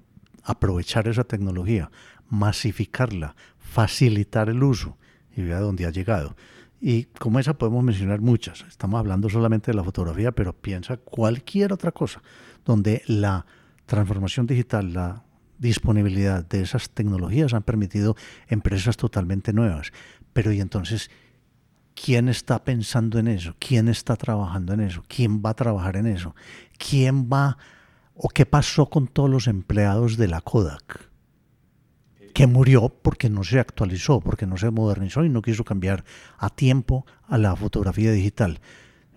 [0.44, 1.90] Aprovechar esa tecnología,
[2.28, 4.96] masificarla, facilitar el uso
[5.36, 6.36] y vea dónde ha llegado.
[6.80, 8.64] Y como esa podemos mencionar muchas.
[8.68, 12.22] Estamos hablando solamente de la fotografía, pero piensa cualquier otra cosa
[12.64, 13.46] donde la
[13.86, 15.24] transformación digital, la
[15.58, 19.92] disponibilidad de esas tecnologías han permitido empresas totalmente nuevas.
[20.32, 21.10] Pero y entonces,
[21.94, 23.56] ¿quién está pensando en eso?
[23.58, 25.02] ¿Quién está trabajando en eso?
[25.08, 26.36] ¿Quién va a trabajar en eso?
[26.78, 27.58] ¿Quién va
[28.14, 31.07] o qué pasó con todos los empleados de la Kodak?
[32.32, 36.04] Que murió porque no se actualizó, porque no se modernizó y no quiso cambiar
[36.38, 38.60] a tiempo a la fotografía digital.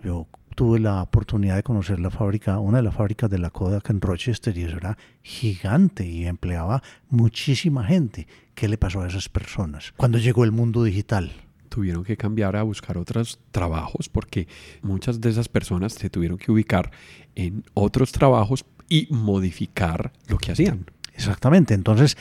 [0.02, 3.90] Yo tuve la oportunidad de conocer la fábrica, una de las fábricas de la Kodak
[3.90, 8.26] en Rochester y eso era gigante y empleaba muchísima gente.
[8.54, 11.32] ¿Qué le pasó a esas personas cuando llegó el mundo digital?
[11.68, 14.46] Tuvieron que cambiar a buscar otros trabajos porque
[14.82, 16.90] muchas de esas personas se tuvieron que ubicar
[17.34, 20.84] en otros trabajos y modificar lo que hacían.
[21.14, 21.72] Exactamente.
[21.72, 22.18] Entonces,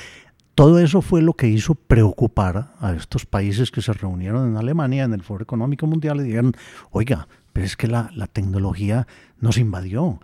[0.56, 5.04] todo eso fue lo que hizo preocupar a estos países que se reunieron en Alemania
[5.04, 6.54] en el Foro Económico Mundial y dijeron,
[6.92, 9.08] oiga, pero es que la, tecnología
[9.40, 10.20] nos invadió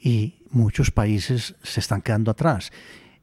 [0.00, 2.72] y muchos países se están quedando atrás.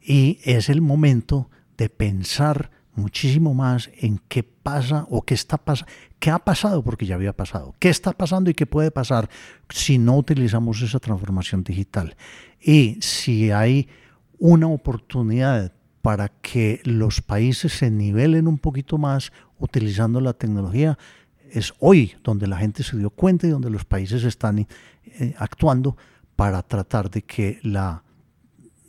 [0.01, 5.91] Y es el momento de pensar muchísimo más en qué pasa o qué está pasando,
[6.19, 9.29] qué ha pasado porque ya había pasado, qué está pasando y qué puede pasar
[9.69, 12.15] si no utilizamos esa transformación digital.
[12.61, 13.87] Y si hay
[14.37, 15.73] una oportunidad
[16.09, 20.97] para que los países se nivelen un poquito más utilizando la tecnología,
[21.51, 25.95] es hoy donde la gente se dio cuenta y donde los países están eh, actuando
[26.35, 28.01] para tratar de que la,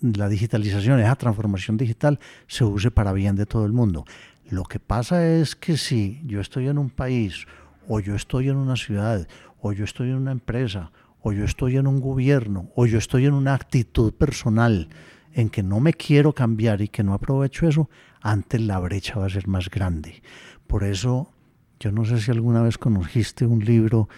[0.00, 4.06] la digitalización, esa transformación digital, se use para bien de todo el mundo.
[4.48, 7.44] Lo que pasa es que si yo estoy en un país,
[7.87, 9.28] o yo estoy en una ciudad,
[9.61, 13.26] o yo estoy en una empresa, o yo estoy en un gobierno, o yo estoy
[13.26, 14.88] en una actitud personal,
[15.32, 17.90] en que no me quiero cambiar y que no aprovecho eso,
[18.20, 20.22] antes la brecha va a ser más grande.
[20.66, 21.32] Por eso,
[21.78, 24.08] yo no sé si alguna vez conociste un libro,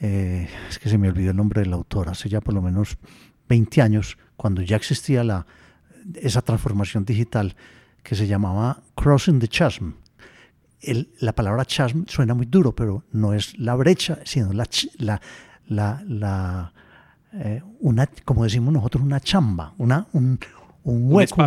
[0.00, 2.98] eh, es que se me olvidó el nombre del autor, hace ya por lo menos
[3.48, 5.46] 20 años, cuando ya existía la,
[6.14, 7.56] esa transformación digital
[8.02, 9.92] que se llamaba Crossing the Chasm.
[11.20, 15.20] la palabra chasm suena muy duro, pero no es la brecha, sino la, la,
[15.66, 16.72] la, la
[17.38, 20.38] eh, una, como decimos nosotros, una chamba, una, un,
[20.84, 21.44] un hueco,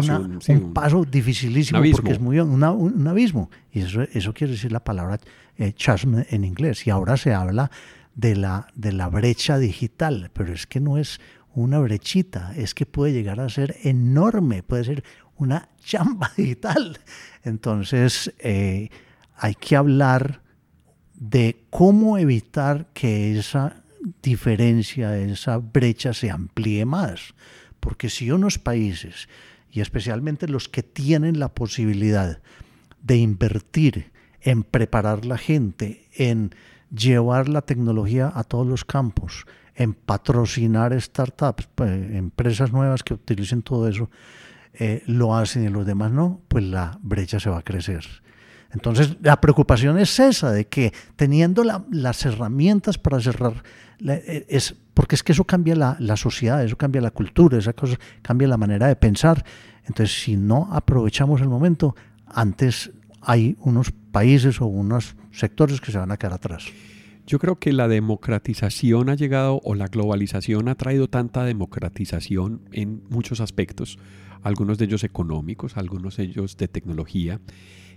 [0.49, 3.49] un, paso dificilísimo porque es muy un abismo.
[3.71, 5.19] Y eso, eso quiere decir la palabra
[5.57, 6.85] eh, chasm en inglés.
[6.85, 7.71] Y ahora se habla
[8.15, 11.19] de la, de la brecha digital, pero es que no es
[11.53, 15.03] una brechita, es que puede llegar a ser enorme, puede ser
[15.37, 16.99] una chamba digital.
[17.43, 18.89] Entonces, eh,
[19.35, 20.41] hay que hablar
[21.15, 23.83] de cómo evitar que esa
[24.21, 27.33] diferencia, esa brecha se amplíe más.
[27.79, 29.29] Porque si unos países,
[29.71, 32.41] y especialmente los que tienen la posibilidad
[33.01, 36.55] de invertir en preparar la gente, en
[36.95, 43.61] llevar la tecnología a todos los campos, en patrocinar startups, pues, empresas nuevas que utilicen
[43.61, 44.09] todo eso,
[44.73, 48.05] eh, lo hacen y los demás no, pues la brecha se va a crecer.
[48.71, 53.63] Entonces, la preocupación es esa, de que teniendo las herramientas para cerrar,
[53.99, 57.97] es, porque es que eso cambia la, la, sociedad, eso cambia la cultura, esa cosa
[58.21, 59.43] cambia la manera de pensar.
[59.85, 61.95] Entonces, si no aprovechamos el momento,
[62.27, 66.65] antes hay unos países o unos sectores que se van a quedar atrás.
[67.25, 73.03] Yo creo que la democratización ha llegado o la globalización ha traído tanta democratización en
[73.09, 73.99] muchos aspectos,
[74.41, 77.39] algunos de ellos económicos, algunos de ellos de tecnología,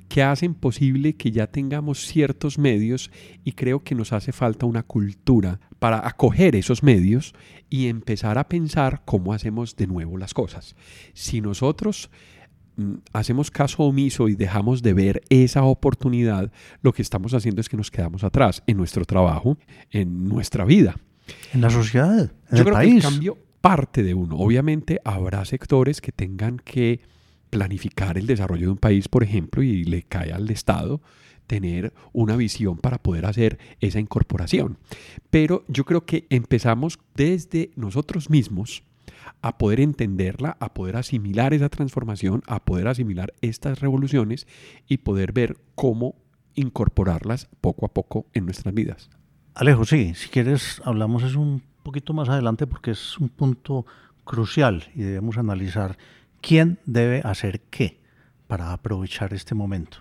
[0.08, 3.10] que hacen posible que ya tengamos ciertos medios
[3.44, 7.34] y creo que nos hace falta una cultura para acoger esos medios
[7.70, 10.76] y empezar a pensar cómo hacemos de nuevo las cosas.
[11.14, 12.10] Si nosotros
[12.76, 17.68] mm, hacemos caso omiso y dejamos de ver esa oportunidad, lo que estamos haciendo es
[17.68, 19.56] que nos quedamos atrás en nuestro trabajo,
[19.90, 20.96] en nuestra vida.
[21.52, 22.90] En la sociedad, en Yo el creo país.
[22.90, 24.36] que el cambio parte de uno.
[24.36, 27.00] Obviamente habrá sectores que tengan que
[27.52, 31.02] planificar el desarrollo de un país, por ejemplo, y le cae al Estado
[31.46, 34.78] tener una visión para poder hacer esa incorporación.
[35.28, 38.84] Pero yo creo que empezamos desde nosotros mismos
[39.42, 44.46] a poder entenderla, a poder asimilar esa transformación, a poder asimilar estas revoluciones
[44.88, 46.14] y poder ver cómo
[46.54, 49.10] incorporarlas poco a poco en nuestras vidas.
[49.54, 53.84] Alejo, sí, si quieres hablamos es un poquito más adelante porque es un punto
[54.24, 55.98] crucial y debemos analizar
[56.42, 58.00] quién debe hacer qué
[58.46, 59.98] para aprovechar este momento.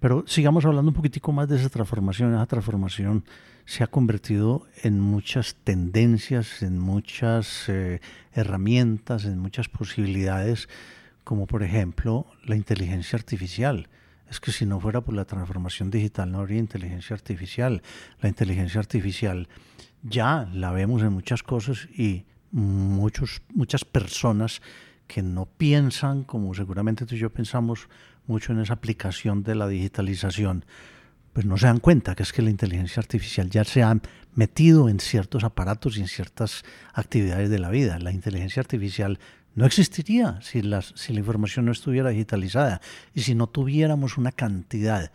[0.00, 2.34] Pero sigamos hablando un poquitico más de esa transformación.
[2.34, 3.24] Esa transformación
[3.66, 8.00] se ha convertido en muchas tendencias, en muchas eh,
[8.32, 10.68] herramientas, en muchas posibilidades,
[11.22, 13.88] como por ejemplo la inteligencia artificial.
[14.28, 17.82] Es que si no fuera por la transformación digital no habría inteligencia artificial.
[18.20, 19.48] La inteligencia artificial
[20.02, 24.62] ya la vemos en muchas cosas y muchos, muchas personas
[25.06, 27.88] que no piensan, como seguramente tú y yo pensamos
[28.26, 30.64] mucho en esa aplicación de la digitalización,
[31.32, 33.98] pues no se dan cuenta que es que la inteligencia artificial ya se ha
[34.34, 36.62] metido en ciertos aparatos y en ciertas
[36.92, 37.98] actividades de la vida.
[37.98, 39.18] La inteligencia artificial
[39.54, 40.62] no existiría si,
[40.94, 42.80] si la información no estuviera digitalizada
[43.14, 45.10] y si no tuviéramos una cantidad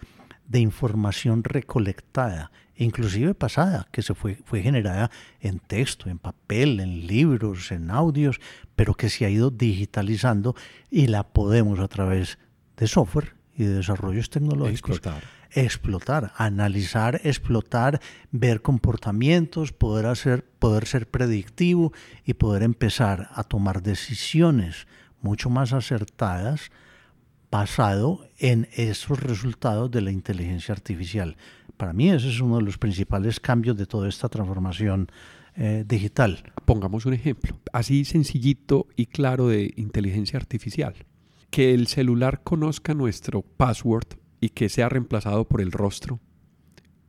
[0.48, 5.12] de información recolectada, inclusive pasada, que se fue, fue generada
[5.42, 8.40] en texto, en papel, en libros, en audios,
[8.76, 10.56] pero que se ha ido digitalizando
[10.90, 12.38] y la podemos a través
[12.78, 15.24] de software y de desarrollos tecnológicos Explotar.
[15.52, 18.00] explotar, analizar, explotar,
[18.32, 21.92] ver comportamientos, poder hacer, poder ser predictivo
[22.24, 24.88] y poder empezar a tomar decisiones
[25.22, 26.72] mucho más acertadas
[27.52, 31.38] basado en esos resultados de la inteligencia artificial.
[31.78, 35.10] Para mí ese es uno de los principales cambios de toda esta transformación
[35.56, 36.52] eh, digital.
[36.66, 40.96] Pongamos un ejemplo, así sencillito y claro de inteligencia artificial.
[41.50, 44.08] Que el celular conozca nuestro password
[44.42, 46.20] y que sea reemplazado por el rostro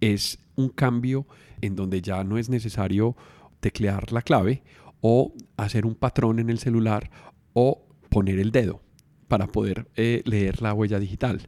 [0.00, 1.26] es un cambio
[1.60, 3.16] en donde ya no es necesario
[3.60, 4.62] teclear la clave
[5.00, 7.10] o hacer un patrón en el celular
[7.52, 8.80] o poner el dedo
[9.28, 11.42] para poder eh, leer la huella digital.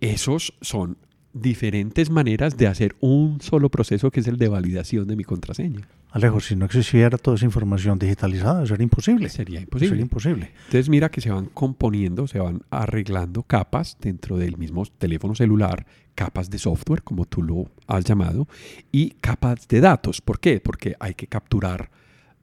[0.00, 0.96] Esos son
[1.34, 5.88] diferentes maneras de hacer un solo proceso que es el de validación de mi contraseña.
[6.12, 9.28] Alejo, si no existiera toda esa información digitalizada, eso era imposible.
[9.28, 9.88] Sería imposible.
[9.88, 10.52] Sería imposible.
[10.66, 15.84] Entonces mira que se van componiendo, se van arreglando capas dentro del mismo teléfono celular,
[16.14, 18.46] capas de software, como tú lo has llamado,
[18.92, 20.20] y capas de datos.
[20.20, 20.60] ¿Por qué?
[20.60, 21.90] Porque hay que capturar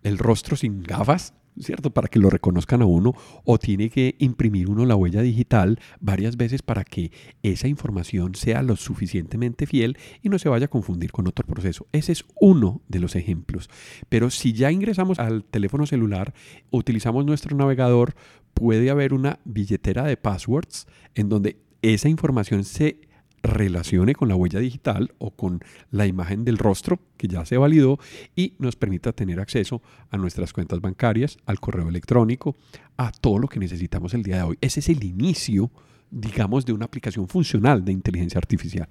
[0.03, 1.91] el rostro sin gafas, ¿cierto?
[1.91, 6.37] Para que lo reconozcan a uno, o tiene que imprimir uno la huella digital varias
[6.37, 7.11] veces para que
[7.43, 11.87] esa información sea lo suficientemente fiel y no se vaya a confundir con otro proceso.
[11.91, 13.69] Ese es uno de los ejemplos.
[14.09, 16.33] Pero si ya ingresamos al teléfono celular,
[16.69, 18.15] utilizamos nuestro navegador,
[18.53, 23.10] puede haber una billetera de passwords en donde esa información se
[23.43, 27.99] relacione con la huella digital o con la imagen del rostro que ya se validó
[28.35, 32.55] y nos permita tener acceso a nuestras cuentas bancarias, al correo electrónico,
[32.97, 34.57] a todo lo que necesitamos el día de hoy.
[34.61, 35.71] Ese es el inicio,
[36.09, 38.89] digamos, de una aplicación funcional de inteligencia artificial.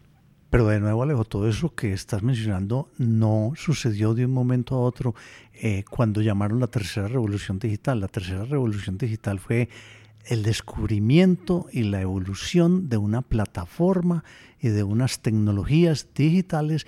[0.51, 4.81] Pero de nuevo, Alejo, todo eso que estás mencionando no sucedió de un momento a
[4.81, 5.15] otro
[5.55, 8.01] eh, cuando llamaron la tercera revolución digital.
[8.01, 9.69] La tercera revolución digital fue
[10.25, 14.25] el descubrimiento y la evolución de una plataforma
[14.61, 16.87] y de unas tecnologías digitales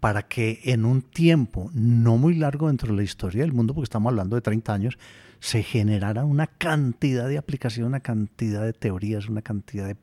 [0.00, 3.84] para que en un tiempo no muy largo dentro de la historia del mundo, porque
[3.84, 4.98] estamos hablando de 30 años,
[5.40, 9.96] se generara una cantidad de aplicaciones, una cantidad de teorías, una cantidad de,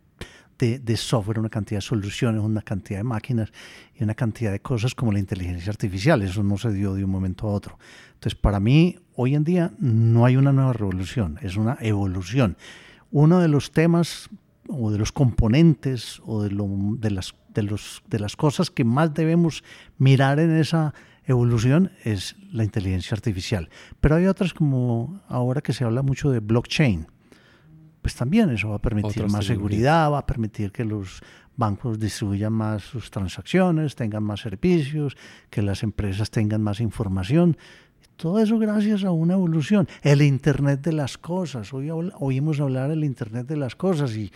[0.61, 3.51] de, software, una cantidad de soluciones, una cantidad de máquinas
[3.95, 6.21] y una cantidad de cosas como la inteligencia artificial.
[6.21, 7.77] Eso no se dio de un momento a otro.
[8.13, 12.57] Entonces, para mí, hoy en día no hay una nueva revolución, es una evolución.
[13.11, 14.29] Uno de los temas
[14.67, 18.83] o de los componentes o de, lo, de, las, de, los, de las cosas que
[18.83, 19.63] más debemos
[19.97, 20.93] mirar en esa
[21.25, 23.69] evolución es la inteligencia artificial.
[23.99, 27.07] Pero hay otras como ahora que se habla mucho de blockchain.
[28.01, 31.21] Pues también eso va a permitir más seguridad, va a permitir que los
[31.55, 35.15] bancos distribuyan más sus transacciones, tengan más servicios,
[35.49, 37.57] que las empresas tengan más información.
[38.15, 39.87] Todo eso gracias a una evolución.
[40.01, 41.73] El Internet de las cosas.
[41.73, 44.31] Hoy oímos hablar del Internet de las cosas y,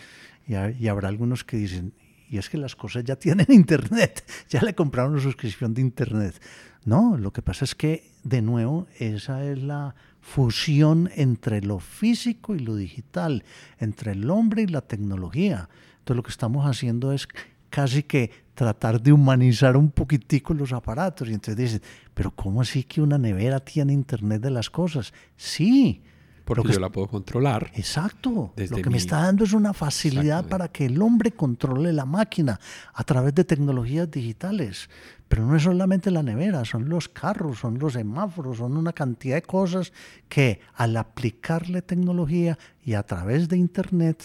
[0.47, 1.93] y, habrá algunos que dicen,
[2.29, 6.41] y es que las cosas ya tienen Internet, ya le compraron una suscripción de Internet.
[6.83, 9.95] No, lo que pasa es que, de nuevo, esa es la
[10.25, 13.43] fusión entre lo físico y lo digital,
[13.77, 15.69] entre el hombre y la tecnología.
[15.99, 17.27] Entonces lo que estamos haciendo es
[17.69, 21.29] casi que tratar de humanizar un poquitico los aparatos.
[21.29, 21.81] Y entonces dicen,
[22.15, 25.13] pero ¿cómo así que una nevera tiene Internet de las cosas?
[25.37, 26.01] Sí.
[26.45, 27.71] Porque yo la puedo controlar.
[27.73, 28.53] Exacto.
[28.55, 32.59] lo que me está dando es una facilidad para que el hombre controle la máquina
[32.93, 34.89] a través de tecnologías digitales.
[35.27, 39.35] Pero no es solamente la nevera, son los carros, son los semáforos, son una cantidad
[39.35, 39.91] de cosas
[40.29, 44.23] que al aplicarle tecnología y a través de Internet,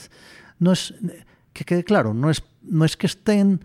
[0.58, 0.94] no es,
[1.54, 3.64] que quede claro, no es, no es que estén,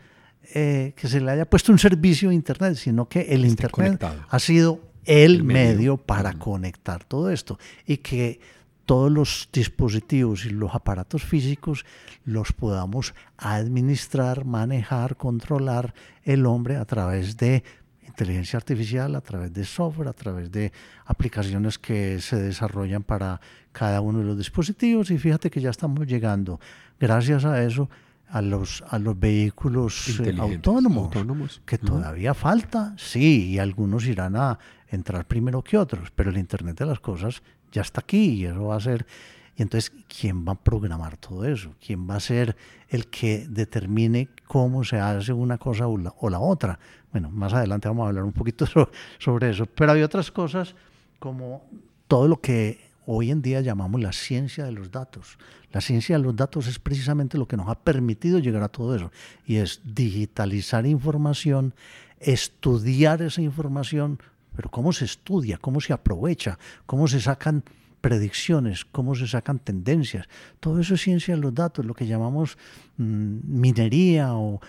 [0.54, 4.40] eh, que se le haya puesto un servicio de Internet, sino que el Internet ha
[4.40, 5.98] sido el, medio.
[5.98, 8.40] para conectar todo esto y que
[8.86, 11.86] todos los dispositivos y los aparatos físicos
[12.24, 15.94] los podamos administrar, manejar, controlar
[16.24, 17.64] el hombre a través de
[18.08, 20.72] inteligencia artificial, a través de software, a través de
[21.06, 23.42] aplicaciones que se desarrollan para
[23.72, 25.12] cada uno de los dispositivos.
[25.12, 26.60] Y fíjate que ya estamos llegando,
[27.00, 27.90] gracias a eso,
[28.30, 34.60] a los, a los vehículos eh, autónomos, que todavía falta, sí, y algunos irán a
[34.96, 37.42] entrar primero que otros, pero el Internet de las Cosas
[37.72, 39.06] ya está aquí y eso va a ser...
[39.58, 41.76] Y entonces, ¿quién va a programar todo eso?
[41.80, 42.58] ¿Quién va a ser
[42.90, 45.98] el que determine cómo se hace una cosa o
[46.30, 46.78] la, otra?
[47.14, 48.66] Bueno, más adelante vamos a hablar un poquito
[49.20, 49.66] sobre eso.
[49.66, 50.76] Pero hay otras cosas
[51.20, 51.64] como
[52.10, 55.38] todo lo que hoy en día llamamos la ciencia de los datos.
[55.72, 58.96] La ciencia de los datos es precisamente lo que nos ha permitido llegar a todo
[58.96, 59.12] eso.
[59.46, 61.74] Y es digitalizar información,
[62.20, 64.20] estudiar esa información,
[64.56, 65.58] pero ¿cómo se estudia?
[65.58, 66.58] ¿Cómo se aprovecha?
[66.86, 67.64] ¿Cómo se sacan
[68.02, 68.86] predicciones?
[68.86, 70.28] ¿Cómo se sacan tendencias?
[70.60, 72.58] Todo eso es ciencia de los datos, lo que llamamos
[72.98, 74.60] mm, minería o,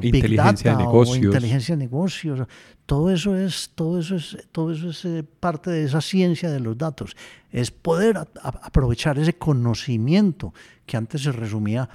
[0.00, 1.18] inteligencia de negocios.
[1.18, 2.48] o inteligencia de negocios.
[2.86, 6.60] Todo eso es, todo eso es, todo eso es eh, parte de esa ciencia de
[6.60, 7.14] los datos.
[7.52, 10.54] Es poder aprovechar ese conocimiento
[10.86, 11.90] que antes se resumía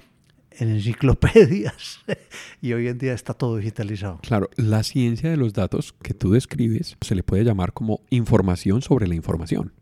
[0.60, 2.00] en enciclopedias
[2.62, 4.20] y hoy en día está todo digitalizado.
[4.22, 8.82] Claro, la ciencia de los datos que tú describes se le puede llamar como información
[8.82, 9.74] sobre la información.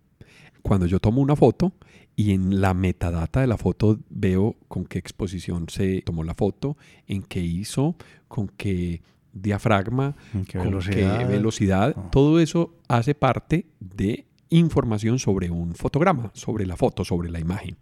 [0.62, 1.74] Cuando yo tomo una foto
[2.16, 6.78] y en la metadata de la foto veo con qué exposición se tomó la foto,
[7.08, 7.96] en qué hizo,
[8.28, 9.02] con qué
[9.34, 12.10] diafragma, con qué velocidad, ah.
[12.12, 17.78] todo eso hace parte de información sobre un fotograma, sobre la foto, sobre la imagen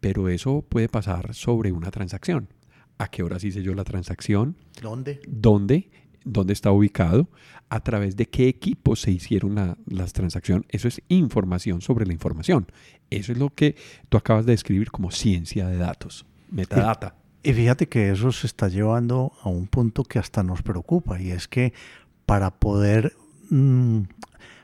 [0.00, 2.48] pero eso puede pasar sobre una transacción.
[2.98, 4.56] ¿A qué horas hice yo la transacción?
[4.82, 5.20] ¿Dónde?
[5.26, 5.90] ¿Dónde?
[6.24, 7.28] ¿Dónde está ubicado?
[7.70, 10.66] ¿A través de qué equipos se hicieron las transacciones?
[10.68, 12.66] Eso es información sobre la información.
[13.08, 13.76] Eso es lo que
[14.08, 17.14] tú acabas de describir como ciencia de datos, metadata.
[17.42, 21.30] Y, fíjate que eso se está llevando a un punto que hasta nos preocupa y
[21.30, 21.72] es que
[22.26, 23.14] para poder
[23.48, 24.02] mm,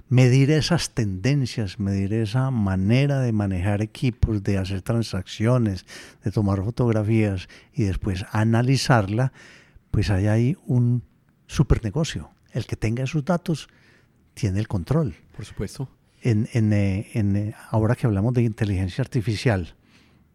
[0.09, 5.85] medir esas tendencias, medir esa manera de manejar equipos, de hacer transacciones,
[6.23, 9.33] de tomar fotografías y después analizarla,
[9.91, 11.03] pues hay ahí un
[11.47, 12.31] super negocio.
[12.53, 13.69] El que tenga esos datos
[14.35, 15.15] tiene el control.
[15.35, 15.89] Por supuesto.
[16.23, 19.75] En, en, eh, en, eh, ahora que hablamos de inteligencia artificial,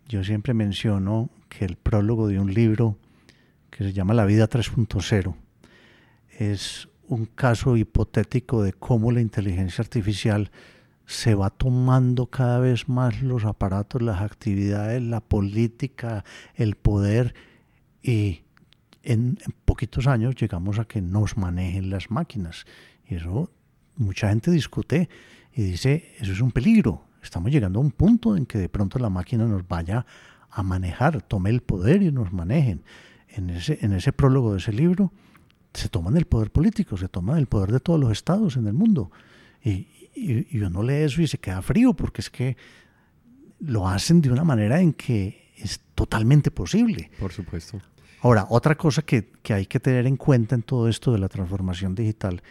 [0.08, 2.98] yo siempre menciono que el prólogo de un libro
[3.70, 5.36] que se llama La vida 3.0
[6.38, 10.50] es un caso hipotético de cómo la inteligencia artificial
[11.06, 16.24] se va tomando cada vez más los aparatos, las actividades, la política,
[16.56, 17.36] el poder
[18.02, 18.44] y
[19.04, 22.66] en, poquitos años llegamos a que nos manejen las máquinas.
[23.06, 23.52] Y eso
[23.98, 25.10] mucha gente discute
[25.54, 27.04] y dice, eso es un peligro.
[27.22, 30.06] Estamos llegando a un punto en que de pronto la máquina nos vaya
[30.50, 32.84] a manejar, tome el poder y nos manejen.
[33.28, 35.12] En ese, en ese prólogo de ese libro,
[35.74, 38.74] se toman el poder político, se toman el poder de todos los estados en el
[38.74, 39.12] mundo.
[39.64, 42.58] Y, y, uno lee eso y se queda frío porque es que
[43.60, 47.12] lo hacen de una manera en que es totalmente posible.
[47.20, 47.80] Por supuesto.
[48.22, 51.30] Ahora, otra cosa que, que hay que tener en cuenta en todo esto de la
[51.30, 52.42] transformación digital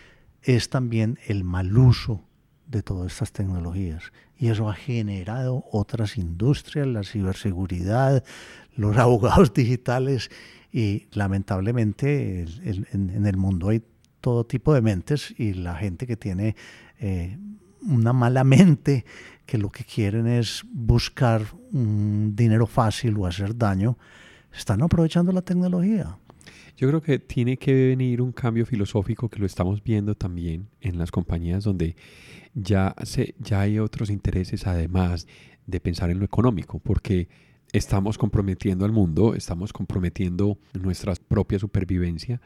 [0.43, 2.25] es también el mal uso
[2.71, 4.13] de todas estas tecnologías.
[4.39, 8.25] Y eso ha generado otras industrias, la ciberseguridad,
[8.77, 10.31] los abogados digitales
[10.73, 13.83] y lamentablemente en, el mundo hay
[14.21, 16.55] todo tipo de mentes y la gente que tiene
[17.01, 17.37] eh,
[17.83, 19.05] una mala mente
[19.47, 21.43] que lo que quieren es buscar
[21.73, 23.99] un dinero fácil o hacer daño,
[24.53, 26.17] están aprovechando la tecnología.
[26.81, 30.97] Yo creo que tiene que venir un cambio filosófico que lo estamos viendo también en
[30.97, 31.95] las compañías donde
[32.55, 35.27] ya, se, ya hay otros intereses además
[35.67, 37.29] de pensar en lo económico, porque
[37.75, 42.41] estamos comprometiendo al mundo, estamos comprometiendo nuestra propia supervivencia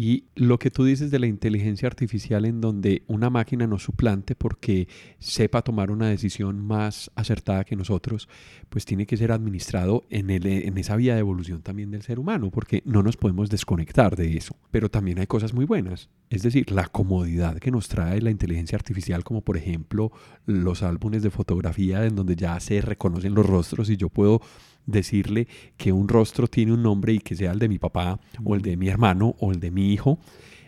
[0.00, 4.36] y lo que tú dices de la inteligencia artificial en donde una máquina nos suplante
[4.36, 4.86] porque
[5.18, 8.28] sepa tomar una decisión más acertada que nosotros,
[8.68, 12.20] pues tiene que ser administrado en, el, en esa vía de evolución también del ser
[12.20, 14.54] humano, porque no nos podemos desconectar de eso.
[14.70, 18.76] Pero también hay cosas muy buenas, es decir, la comodidad que nos trae la inteligencia
[18.76, 20.12] artificial, como por ejemplo
[20.46, 24.42] los álbumes de fotografía en donde ya se reconocen los rostros y yo puedo
[24.88, 28.54] decirle que un rostro tiene un nombre y que sea el de mi papá o
[28.54, 30.18] el de mi hermano o el de mi hijo,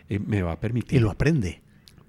[0.07, 0.99] eh, me va a permitir.
[0.99, 1.61] Y lo aprende.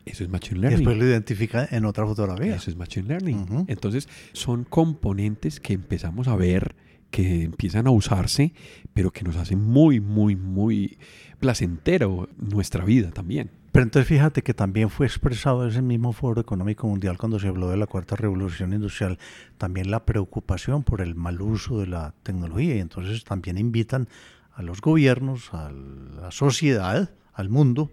[0.04, 0.78] Eso es Machine Learning.
[0.78, 2.56] después lo identifica en otra fotografía.
[2.56, 3.64] Eso es Machine Learning.
[3.68, 6.74] Entonces, son componentes que empezamos a ver,
[7.10, 8.52] que empiezan a usarse,
[8.94, 10.98] pero que nos hacen muy, muy, muy
[11.38, 13.50] placentero nuestra vida también.
[13.72, 17.70] Pero entonces fíjate que también fue expresado ese mismo Foro Económico Mundial cuando se habló
[17.70, 19.18] de la cuarta revolución industrial,
[19.56, 22.76] también la preocupación por el mal uso de la tecnología.
[22.76, 24.08] Y entonces también invitan
[24.54, 27.90] a los gobiernos, a la sociedad, al mundo,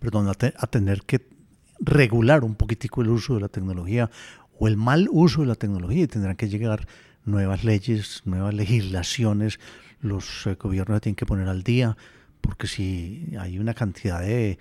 [0.00, 1.28] perdón, a, a tener que
[1.78, 4.10] regular un poquitico el uso de la tecnología
[4.58, 6.02] o el mal uso de la tecnología.
[6.02, 6.88] Y tendrán que llegar
[7.24, 9.60] nuevas leyes, nuevas legislaciones,
[10.00, 11.96] los eh, gobiernos tienen que poner al día
[12.42, 14.58] porque si hay una cantidad de,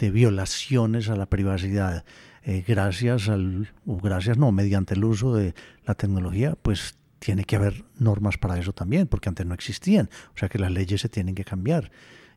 [0.00, 2.04] violaciones a la privacidad
[2.44, 5.54] eh, gracias al, gracias no, mediante el uso de
[5.84, 10.08] la tecnología, pues tiene que haber normas para eso también, porque antes no existían.
[10.34, 11.90] O sea que las leyes se tienen que cambiar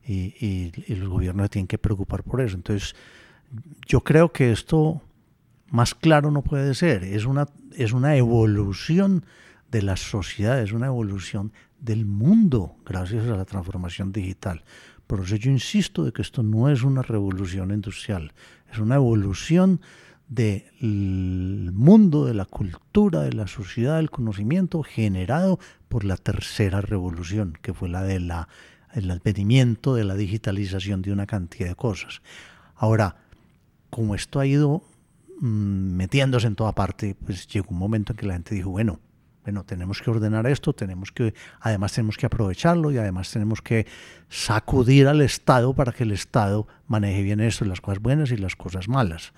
[0.05, 2.55] y, y los gobiernos se tienen que preocupar por eso.
[2.55, 2.95] Entonces,
[3.87, 5.01] yo creo que esto
[5.69, 7.03] más claro no puede ser.
[7.03, 9.25] Es una, es una evolución
[9.71, 14.63] de la sociedad, es una evolución del mundo gracias a la transformación digital.
[15.07, 18.31] Por eso yo insisto de que esto no es una revolución industrial,
[18.71, 19.81] es una evolución
[20.29, 25.59] del mundo, de la cultura, de la sociedad, del conocimiento generado
[25.89, 31.67] por la tercera revolución, que fue la del advenimiento de la digitalización de una cantidad
[31.67, 32.21] de cosas.
[32.75, 33.17] Ahora,
[33.89, 34.83] como esto ha ido
[35.41, 39.01] mm, metiéndose en toda parte, pues llegó un momento en que la gente dijo, bueno,
[39.43, 43.87] bueno, tenemos que ordenar esto, tenemos que, además tenemos que aprovecharlo y además tenemos que
[44.29, 48.55] sacudir al Estado para que el Estado maneje bien esto, las cosas buenas y las
[48.55, 49.33] cosas malas.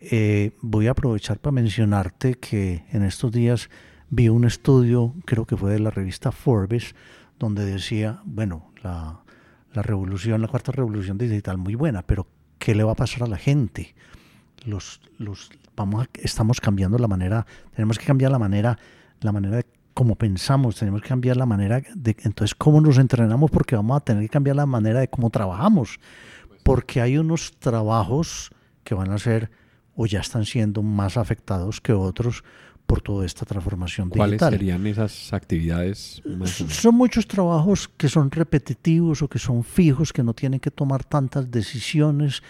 [0.00, 3.68] Eh, voy a aprovechar para mencionarte que en estos días
[4.10, 6.94] vi un estudio, creo que fue de la revista Forbes,
[7.38, 9.20] donde decía, bueno, la,
[9.74, 12.26] la revolución, la cuarta revolución digital, muy buena, pero
[12.58, 13.94] ¿qué le va a pasar a la gente?
[14.64, 18.78] Los, los, vamos estamos cambiando la manera, tenemos que cambiar la manera
[19.20, 23.50] la manera de cómo pensamos, tenemos que cambiar la manera de, entonces, cómo nos entrenamos,
[23.50, 25.98] porque vamos a tener que cambiar la manera de cómo trabajamos,
[26.62, 28.50] porque hay unos trabajos
[28.84, 29.50] que van a ser
[29.96, 32.44] o ya están siendo más afectados que otros
[32.86, 34.38] por toda esta transformación digital.
[34.38, 36.22] ¿Cuáles serían esas actividades?
[36.68, 41.04] Son muchos trabajos que son repetitivos o que son fijos, que no tienen que tomar
[41.04, 42.42] tantas decisiones,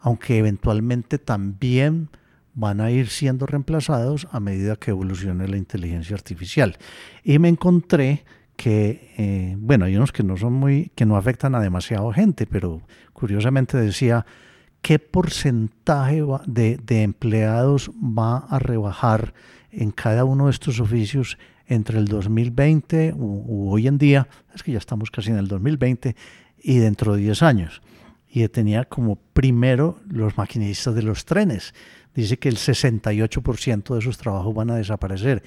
[0.00, 2.10] aunque eventualmente también
[2.56, 6.76] van a ir siendo reemplazados a medida que evolucione la inteligencia artificial.
[7.22, 8.24] Y me encontré
[8.56, 12.46] que, eh, bueno, hay unos que no son muy, que no afectan a demasiada gente,
[12.46, 12.80] pero
[13.12, 14.24] curiosamente decía,
[14.80, 19.34] ¿qué porcentaje de, empleados va a rebajar
[19.70, 21.36] en cada uno de estos oficios
[21.66, 26.16] entre el 2020 u, hoy en día, es que ya estamos casi en el 2020,
[26.62, 27.82] y dentro de 10 años?
[28.30, 31.74] Y tenía como primero los maquinistas de los trenes
[32.16, 35.42] dice que el 68% de sus trabajos van a desaparecer.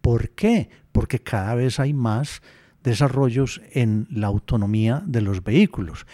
[0.00, 0.68] ¿Por qué?
[0.92, 2.42] Porque cada vez hay más
[2.82, 6.06] desarrollos en la autonomía de los vehículos.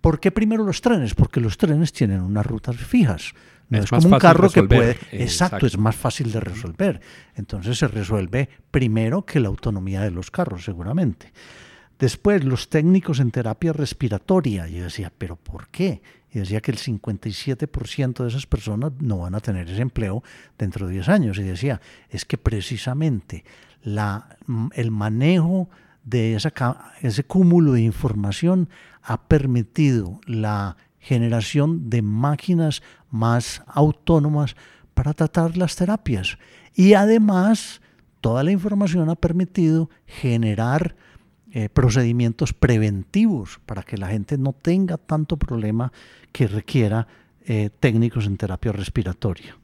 [0.00, 1.14] ¿Por qué primero los trenes?
[1.14, 3.32] Porque los trenes tienen unas rutas fijas.
[3.68, 4.96] No es, como un carro que puede.
[5.12, 7.00] Exacto, es más fácil de resolver.
[7.34, 11.32] Entonces se resuelve primero que la autonomía de los carros, seguramente.
[11.98, 14.68] Después, los técnicos en terapia respiratoria.
[14.68, 16.00] Yo decía, ¿pero por qué?
[16.32, 20.22] Y decía que el 57% de esas personas no van a tener ese empleo
[20.58, 21.38] dentro de 10 años.
[21.38, 23.44] Y decía, es que precisamente
[23.82, 24.36] la,
[24.74, 25.68] el manejo
[26.04, 26.36] de
[27.02, 28.68] ese cúmulo de información
[29.02, 34.56] ha permitido la generación de máquinas más autónomas
[34.94, 36.38] para tratar las terapias.
[36.74, 37.80] Y además,
[38.20, 40.96] toda la información ha permitido generar
[41.52, 45.92] eh, procedimientos preventivos para que la gente no tenga tanto problema
[46.32, 47.06] que requiera
[47.46, 49.56] eh, técnicos en terapia respiratoria.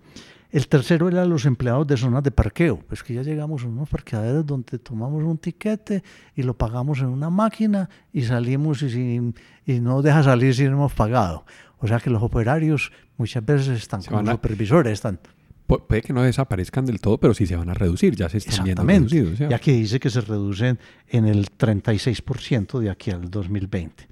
[0.50, 2.78] El tercero era los empleados de zonas de parqueo.
[2.78, 6.04] Pues que ya llegamos a unos parqueaderos donde tomamos un tiquete
[6.36, 9.34] y lo pagamos en una máquina y salimos y, sin,
[9.66, 11.44] y no deja salir si no hemos pagado.
[11.80, 14.92] O sea que los operarios muchas veces están como supervisores.
[14.92, 15.18] Están
[15.66, 18.64] puede que no desaparezcan del todo, pero sí se van a reducir, ya se están
[18.64, 19.40] viendo reducidos.
[19.40, 24.08] Y aquí dice que se reducen en el 36% de aquí al 2020.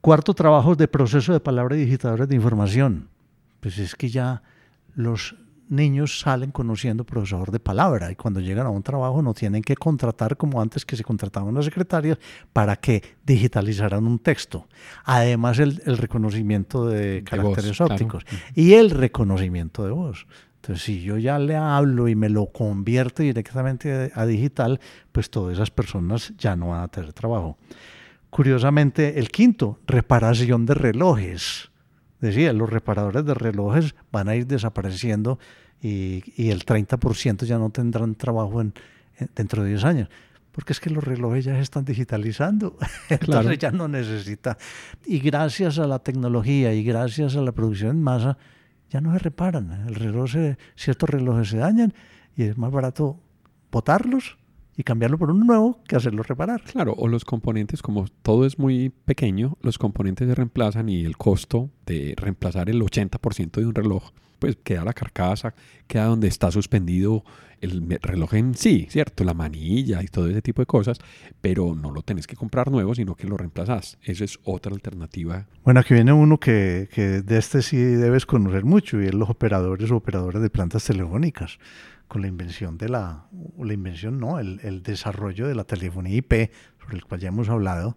[0.00, 3.08] Cuarto, trabajos de proceso de palabra y digitadores de información.
[3.60, 4.42] Pues es que ya
[4.94, 5.34] los
[5.68, 9.76] niños salen conociendo procesador de palabra y cuando llegan a un trabajo no tienen que
[9.76, 12.18] contratar como antes que se contrataban las secretarias
[12.52, 14.66] para que digitalizaran un texto.
[15.04, 20.26] Además el, reconocimiento de, caracteres ópticos y el reconocimiento de voz.
[20.60, 24.80] Entonces, si yo ya le hablo y me lo convierto directamente a digital,
[25.12, 27.56] pues todas esas personas ya no van a tener trabajo.
[28.30, 31.70] Curiosamente, el quinto, reparación de relojes
[32.20, 35.38] decía, los reparadores de relojes van a ir desapareciendo
[35.80, 38.74] y, el 30% ya no tendrán trabajo en,
[39.34, 40.08] dentro de 10 años.
[40.52, 42.76] Porque es que los relojes ya se están digitalizando,
[43.08, 44.58] entonces ya no necesita.
[45.06, 48.38] Y gracias a la tecnología y gracias a la producción en masa,
[48.90, 49.86] ya no se reparan.
[49.86, 50.30] El reloj
[50.74, 51.94] ciertos relojes se dañan
[52.36, 53.20] y es más barato
[53.70, 54.38] botarlos
[54.76, 56.62] y cambiarlo por uno nuevo que hacerlo reparar.
[56.62, 61.16] Claro, o los componentes, como todo es muy pequeño, los componentes se reemplazan y el
[61.16, 65.54] costo de reemplazar el 80% de un reloj, pues queda la carcasa,
[65.86, 67.24] queda donde está suspendido
[67.60, 69.24] el reloj en sí, ¿cierto?
[69.24, 70.98] La manilla y todo ese tipo de cosas,
[71.40, 73.98] pero no lo tenés que comprar nuevo, sino que lo reemplazás.
[74.02, 75.46] Esa es otra alternativa.
[75.64, 79.30] Bueno, aquí viene uno que, que de este sí debes conocer mucho y es los
[79.30, 81.58] operadores o operadores de plantas telefónicas
[82.06, 83.26] con la invención de la,
[83.58, 87.50] la invención no, el, el, desarrollo de la telefonía IP, sobre el cual ya hemos
[87.50, 87.96] hablado.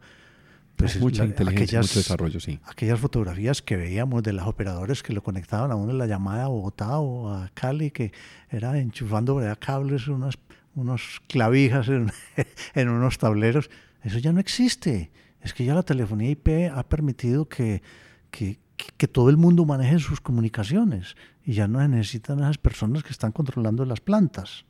[0.81, 2.59] Pues mucha inteligencia, aquellas, mucho desarrollo, sí.
[2.65, 6.45] Aquellas fotografías que veíamos de los operadores que lo conectaban a uno en la llamada
[6.45, 8.11] a Bogotá o a Cali, que
[8.49, 10.37] era enchufando cables, unas,
[10.75, 12.11] unos clavijas en,
[12.75, 13.69] en unos tableros,
[14.03, 15.11] eso ya no existe.
[15.41, 17.81] Es que ya la telefonía IP ha permitido que,
[18.29, 18.59] que,
[18.97, 23.11] que todo el mundo maneje sus comunicaciones y ya no se necesitan esas personas que
[23.11, 24.65] están controlando las plantas.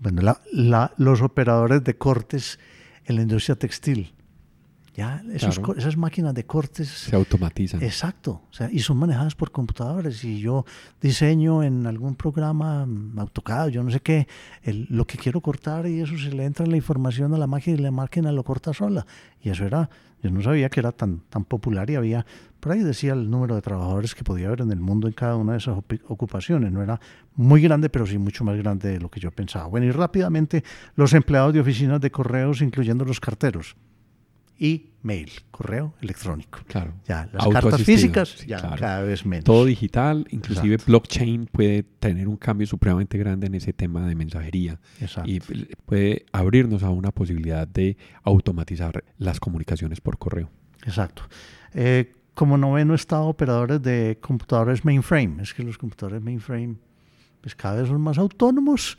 [0.00, 0.36] Bueno,
[0.96, 2.58] los operadores de cortes
[3.04, 4.14] en la industria textil.
[4.94, 7.82] Ya esas máquinas de cortes se automatizan.
[7.82, 10.22] Exacto, o sea, y son manejadas por computadores.
[10.22, 10.64] Y yo
[11.00, 14.28] diseño en algún programa mm, AutoCAD, yo no sé qué,
[14.64, 17.80] lo que quiero cortar y eso se le entra la información a la máquina y
[17.80, 19.04] la máquina lo corta sola.
[19.42, 19.90] Y eso era,
[20.22, 22.24] yo no sabía que era tan, tan popular y había
[22.64, 25.36] por ahí decía el número de trabajadores que podía haber en el mundo en cada
[25.36, 25.76] una de esas
[26.08, 26.72] ocupaciones.
[26.72, 26.98] No era
[27.36, 29.66] muy grande, pero sí mucho más grande de lo que yo pensaba.
[29.66, 30.64] Bueno, y rápidamente
[30.96, 33.76] los empleados de oficinas de correos, incluyendo los carteros.
[34.58, 36.60] Y mail, correo electrónico.
[36.66, 36.94] Claro.
[37.06, 39.44] Ya, las cartas físicas ya cada vez menos.
[39.44, 44.80] Todo digital, inclusive blockchain puede tener un cambio supremamente grande en ese tema de mensajería.
[45.00, 45.30] Exacto.
[45.30, 50.50] Y puede abrirnos a una posibilidad de automatizar las comunicaciones por correo.
[50.84, 51.24] Exacto.
[51.72, 55.42] Eh, como noveno estado operadores de computadores mainframe.
[55.42, 56.76] Es que los computadores mainframe
[57.40, 58.96] pues cada vez son más autónomos,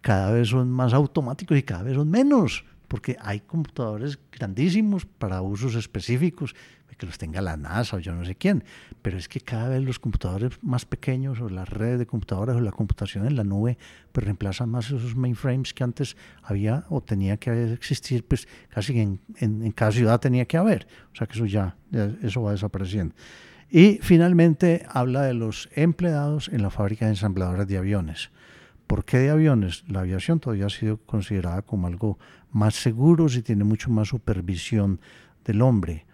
[0.00, 5.42] cada vez son más automáticos y cada vez son menos, porque hay computadores grandísimos para
[5.42, 6.54] usos específicos
[6.96, 8.64] que los tenga la NASA o yo no sé quién,
[9.02, 12.60] pero es que cada vez los computadores más pequeños o las redes de computadores o
[12.60, 13.76] la computación en la nube
[14.12, 19.20] pues reemplazan más esos mainframes que antes había o tenía que existir, pues casi en,
[19.36, 21.76] en, cada ciudad tenía que haber, o sea que eso ya,
[22.22, 23.14] eso va desapareciendo.
[23.68, 28.30] Y finalmente habla de los empleados en la fábrica de ensambladoras de aviones.
[28.86, 29.84] ¿Por qué de aviones?
[29.88, 32.18] La aviación todavía ha sido considerada como algo
[32.50, 35.00] más seguro si tiene mucho más supervisión
[35.44, 36.06] del hombre.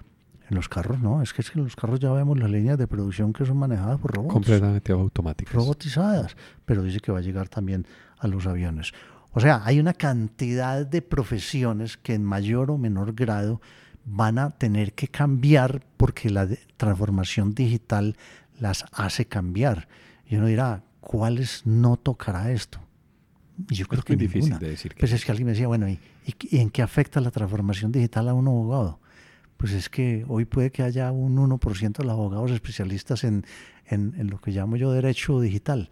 [0.49, 2.77] En los carros no, es que, es que en los carros ya vemos las líneas
[2.77, 4.33] de producción que son manejadas por robots.
[4.33, 5.55] Completamente automáticas.
[5.55, 7.87] Robotizadas, pero dice que va a llegar también
[8.19, 8.93] a los aviones.
[9.33, 13.63] O sea, hay una cantidad de profesiones que en mayor o menor grado
[14.05, 18.17] van a tener que cambiar porque la transformación digital
[18.59, 19.89] las hace cambiar.
[20.27, 20.83] Y uno dirá,
[21.13, 22.81] ¿cuáles no tocará esto?
[23.69, 24.95] Y yo creo es que muy difícil de decir.
[24.99, 28.31] pues es que alguien me decía, bueno, ¿y, ¿y, en qué afecta la transformación digital
[28.31, 28.99] a un abogado?
[29.59, 33.45] pues es que hoy puede que haya un 1% de los abogados especialistas en,
[33.87, 35.91] en, lo que llamo yo derecho digital,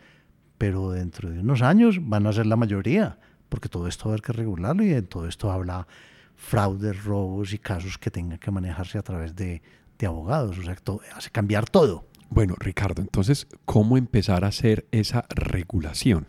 [0.58, 4.12] pero dentro de unos años van a ser la mayoría, porque todo esto va a
[4.14, 5.86] haber que regularlo y en todo esto habla
[6.34, 9.62] fraudes, robos y casos que tengan que manejarse a través de,
[9.98, 10.74] de abogados, o sea,
[11.14, 12.09] hace cambiar todo.
[12.30, 16.28] Bueno, Ricardo, entonces, ¿cómo empezar a hacer esa regulación?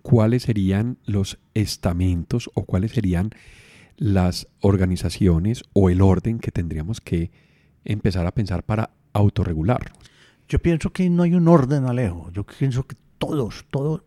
[0.00, 3.30] ¿Cuáles serían los estamentos o cuáles serían
[4.00, 7.30] las organizaciones o el orden que tendríamos que
[7.84, 9.92] empezar a pensar para autorregular.
[10.48, 12.30] Yo pienso que no hay un orden, Alejo.
[12.32, 14.02] Yo pienso que todos, todos.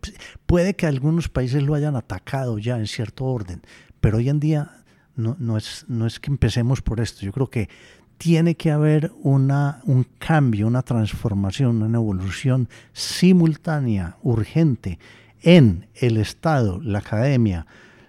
[0.46, 3.62] Puede que algunos países lo hayan atacado ya en cierto orden,
[4.02, 4.84] pero hoy en día
[5.16, 7.22] no, no, es, no es que empecemos por esto.
[7.22, 7.70] Yo creo que
[8.18, 15.00] tiene que haber una, un cambio, una transformación, una evolución simultánea, urgente,
[15.42, 17.68] en el Estado, la academia,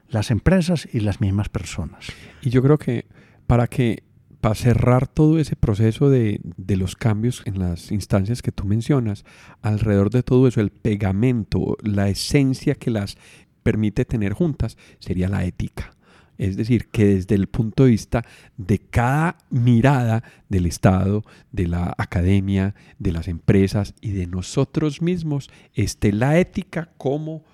[0.09, 2.07] las empresas y las mismas personas.
[2.43, 3.07] Y yo creo que
[3.47, 4.05] para que
[4.41, 9.25] para cerrar todo ese proceso de, de, los cambios en las instancias que tú mencionas,
[9.63, 13.17] alrededor de todo eso, el pegamento, la esencia que las
[13.63, 15.94] permite tener juntas, sería la ética.
[16.39, 18.25] Es decir, que desde el punto de vista
[18.57, 25.51] de cada mirada del Estado, de la academia, de las empresas y de nosotros mismos,
[25.75, 27.45] esté la ética como,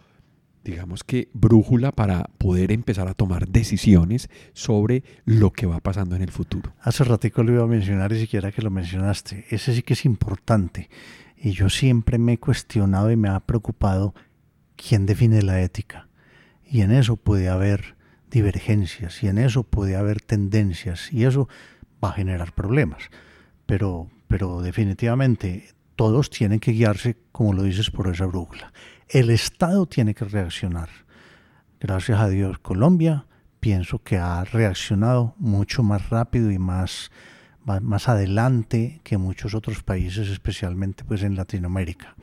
[0.65, 6.23] digamos que, brújula para poder empezar a tomar decisiones sobre lo que va pasando en
[6.23, 6.75] el futuro.
[6.81, 9.47] Hace ratico lo iba a mencionar y siquiera que lo mencionaste.
[9.51, 10.89] Ese sí que es importante.
[11.37, 14.15] Y yo siempre me he cuestionado y me ha preocupado
[14.77, 16.09] quién define la ética.
[16.65, 17.97] Y en eso puede haber
[18.31, 21.49] divergencias y en eso puede haber tendencias y eso
[22.03, 23.03] va a generar problemas.
[23.67, 28.73] Pero, pero definitivamente todos tienen que guiarse, como lo dices, por esa brújula.
[29.09, 30.89] El Estado tiene que reaccionar.
[31.81, 33.27] Gracias a Dios, Colombia
[33.61, 37.11] pienso que ha reaccionado mucho más rápido y más,
[37.65, 42.17] más adelante que muchos otros países, especialmente pues en Latinoamérica.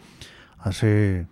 [0.57, 1.27] Hace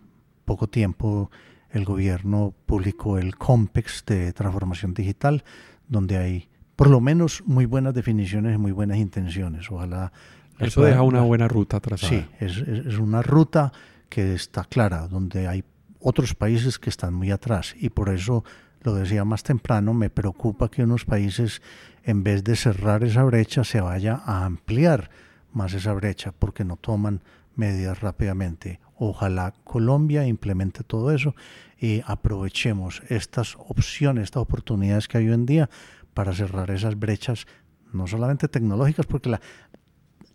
[0.46, 1.32] poco tiempo
[1.76, 5.44] el gobierno publicó el COMPEX de transformación digital,
[5.90, 9.70] donde hay por lo menos muy buenas definiciones y muy buenas intenciones.
[9.70, 10.14] Ojalá.
[10.58, 12.10] Eso deja una buena ruta trazada.
[12.10, 13.74] Sí, es, es, una ruta
[14.08, 15.66] que está clara, donde hay
[16.00, 17.76] otros países que están muy atrás.
[17.78, 18.46] Y por eso,
[18.82, 21.62] lo decía más temprano, me preocupa que unos países,
[22.04, 25.10] en vez de cerrar esa brecha, se vaya a ampliar
[25.52, 27.22] más esa brecha, porque no toman
[27.58, 28.80] medidas rápidamente.
[28.98, 31.36] Ojalá Colombia implemente todo eso
[31.80, 35.70] y aprovechemos estas opciones, estas oportunidades que hay hoy en día
[36.14, 37.46] para cerrar esas brechas,
[37.92, 39.42] no solamente tecnológicas, porque la,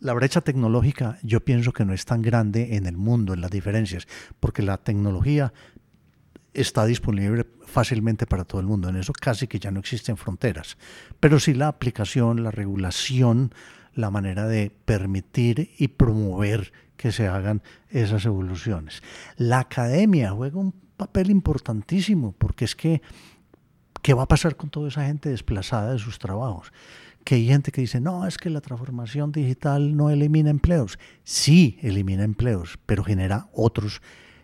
[0.01, 3.51] la brecha tecnológica yo pienso que no es tan grande en el mundo, en las
[3.51, 4.07] diferencias,
[4.41, 5.53] porque la tecnología
[6.53, 8.89] está disponible fácilmente para todo el mundo.
[8.89, 10.77] En eso casi que ya no existen fronteras.
[11.21, 13.55] Pero sí la aplicación, la regulación,
[13.95, 19.03] la manera de permitir y promover que se hagan esas evoluciones.
[19.39, 23.01] La academia juega un papel importantísimo porque es que,
[24.03, 26.75] ¿qué va a pasar con toda esa gente desplazada de sus trabajos?
[27.25, 30.99] Que hay gente que dice, no, es que la transformación digital no elimina empleos.
[31.25, 34.03] Sí, elimina empleos, pero genera otros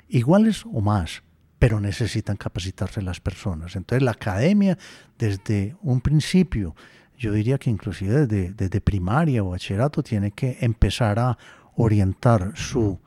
[0.08, 1.22] iguales o más,
[1.58, 3.76] pero necesitan capacitarse las personas.
[3.76, 4.78] Entonces la academia,
[5.18, 6.74] desde un principio,
[7.18, 11.36] yo diría que inclusive desde, desde primaria o bachillerato, tiene que empezar a
[11.76, 12.98] orientar su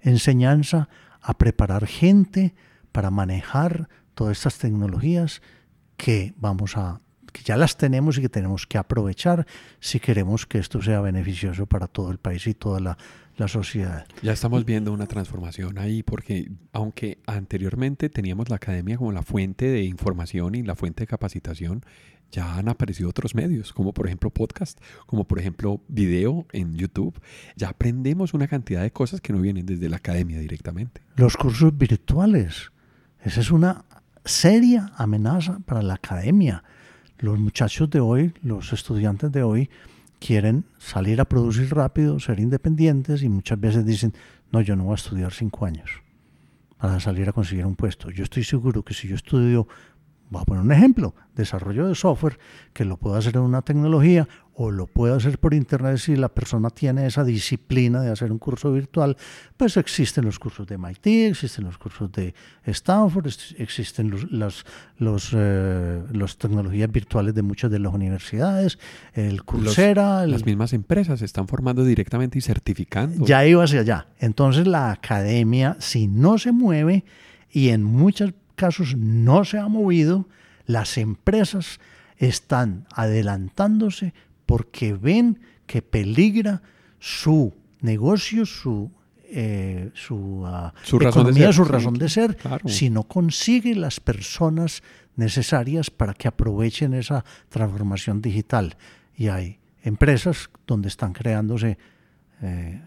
[0.00, 0.88] enseñanza
[1.20, 2.54] a preparar gente
[2.92, 5.42] para manejar todas estas tecnologías
[5.96, 7.00] que vamos a
[7.32, 9.44] que ya las tenemos y que tenemos que aprovechar
[9.80, 12.98] si queremos que esto sea beneficioso para todo el país y toda la,
[13.36, 14.06] la sociedad.
[14.22, 19.66] Ya estamos viendo una transformación ahí porque aunque anteriormente teníamos la academia como la fuente
[19.66, 21.84] de información y la fuente de capacitación,
[22.30, 27.20] ya han aparecido otros medios, como por ejemplo podcast, como por ejemplo video en YouTube.
[27.56, 31.02] Ya aprendemos una cantidad de cosas que no vienen desde la academia directamente.
[31.16, 32.72] Los cursos virtuales,
[33.22, 33.84] esa es una
[34.24, 36.64] seria amenaza para la academia.
[37.18, 39.70] Los muchachos de hoy, los estudiantes de hoy,
[40.24, 44.14] quieren salir a producir rápido, ser independientes y muchas veces dicen,
[44.52, 45.90] no, yo no voy a estudiar cinco años
[46.78, 48.10] para salir a conseguir un puesto.
[48.10, 49.66] Yo estoy seguro que si yo estudio
[50.30, 52.38] Voy a poner un ejemplo, desarrollo de software
[52.72, 54.26] que lo puedo hacer en una tecnología
[54.56, 58.38] o lo puedo hacer por internet si la persona tiene esa disciplina de hacer un
[58.38, 59.16] curso virtual,
[59.56, 62.34] pues existen los cursos de MIT, existen los cursos de
[62.64, 63.26] Stanford,
[63.58, 64.64] existen los, las
[64.98, 66.02] los, eh,
[66.38, 68.78] tecnologías virtuales de muchas de las universidades,
[69.14, 70.26] el Coursera.
[70.26, 73.26] las mismas empresas se están formando directamente y certificando.
[73.26, 74.06] Ya iba hacia allá.
[74.20, 77.04] Entonces la academia, si no se mueve
[77.50, 80.28] y en muchas casos no se ha movido,
[80.66, 81.80] las empresas
[82.18, 84.14] están adelantándose
[84.46, 86.62] porque ven que peligra
[86.98, 88.90] su negocio, su,
[89.24, 92.36] eh, su, ah, economía, su razón de ser,
[92.66, 94.82] si no consigue las personas
[95.16, 98.76] necesarias para que aprovechen esa transformación digital.
[99.16, 101.78] Y hay empresas donde están creándose
[102.42, 102.80] eh,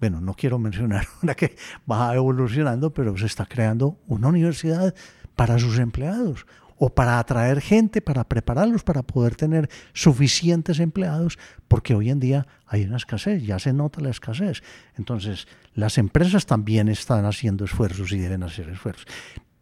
[0.00, 1.56] bueno, no quiero mencionar una que
[1.90, 4.94] va evolucionando, pero se está creando una universidad
[5.34, 6.46] para sus empleados
[6.76, 12.46] o para atraer gente, para prepararlos, para poder tener suficientes empleados, porque hoy en día
[12.66, 14.62] hay una escasez, ya se nota la escasez.
[14.96, 19.06] Entonces, las empresas también están haciendo esfuerzos y deben hacer esfuerzos.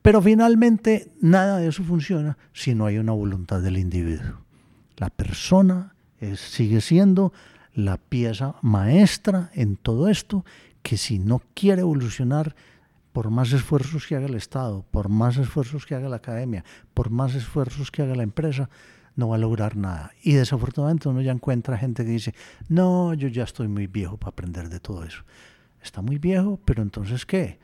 [0.03, 4.41] Pero finalmente, nada de eso funciona si no hay una voluntad del individuo.
[4.97, 5.95] La persona
[6.37, 7.33] sigue siendo
[7.75, 10.45] la pieza maestra en todo esto,
[10.83, 12.55] que si no quiere evolucionar,
[13.13, 17.11] por más esfuerzos que haga el Estado, por más esfuerzos que haga la academia, por
[17.11, 18.69] más esfuerzos que haga la empresa,
[19.15, 20.13] no va a lograr nada.
[20.23, 22.35] Y desafortunadamente uno ya encuentra gente que dice,
[22.69, 25.23] no, yo ya estoy muy viejo para aprender de todo eso.
[25.83, 27.59] Está muy viejo, pero entonces ¿qué?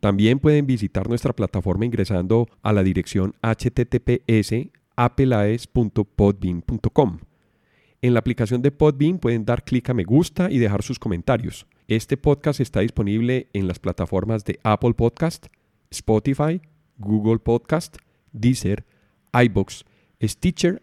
[0.01, 7.19] También pueden visitar nuestra plataforma ingresando a la dirección https apelaes.podbean.com.
[8.03, 11.67] En la aplicación de Podbean pueden dar clic a me gusta y dejar sus comentarios.
[11.89, 15.49] Este podcast está disponible en las plataformas de Apple Podcast,
[15.91, 16.63] Spotify,
[16.99, 17.97] Google Podcast,
[18.33, 18.85] Deezer,
[19.33, 19.85] iBox,
[20.23, 20.83] Stitcher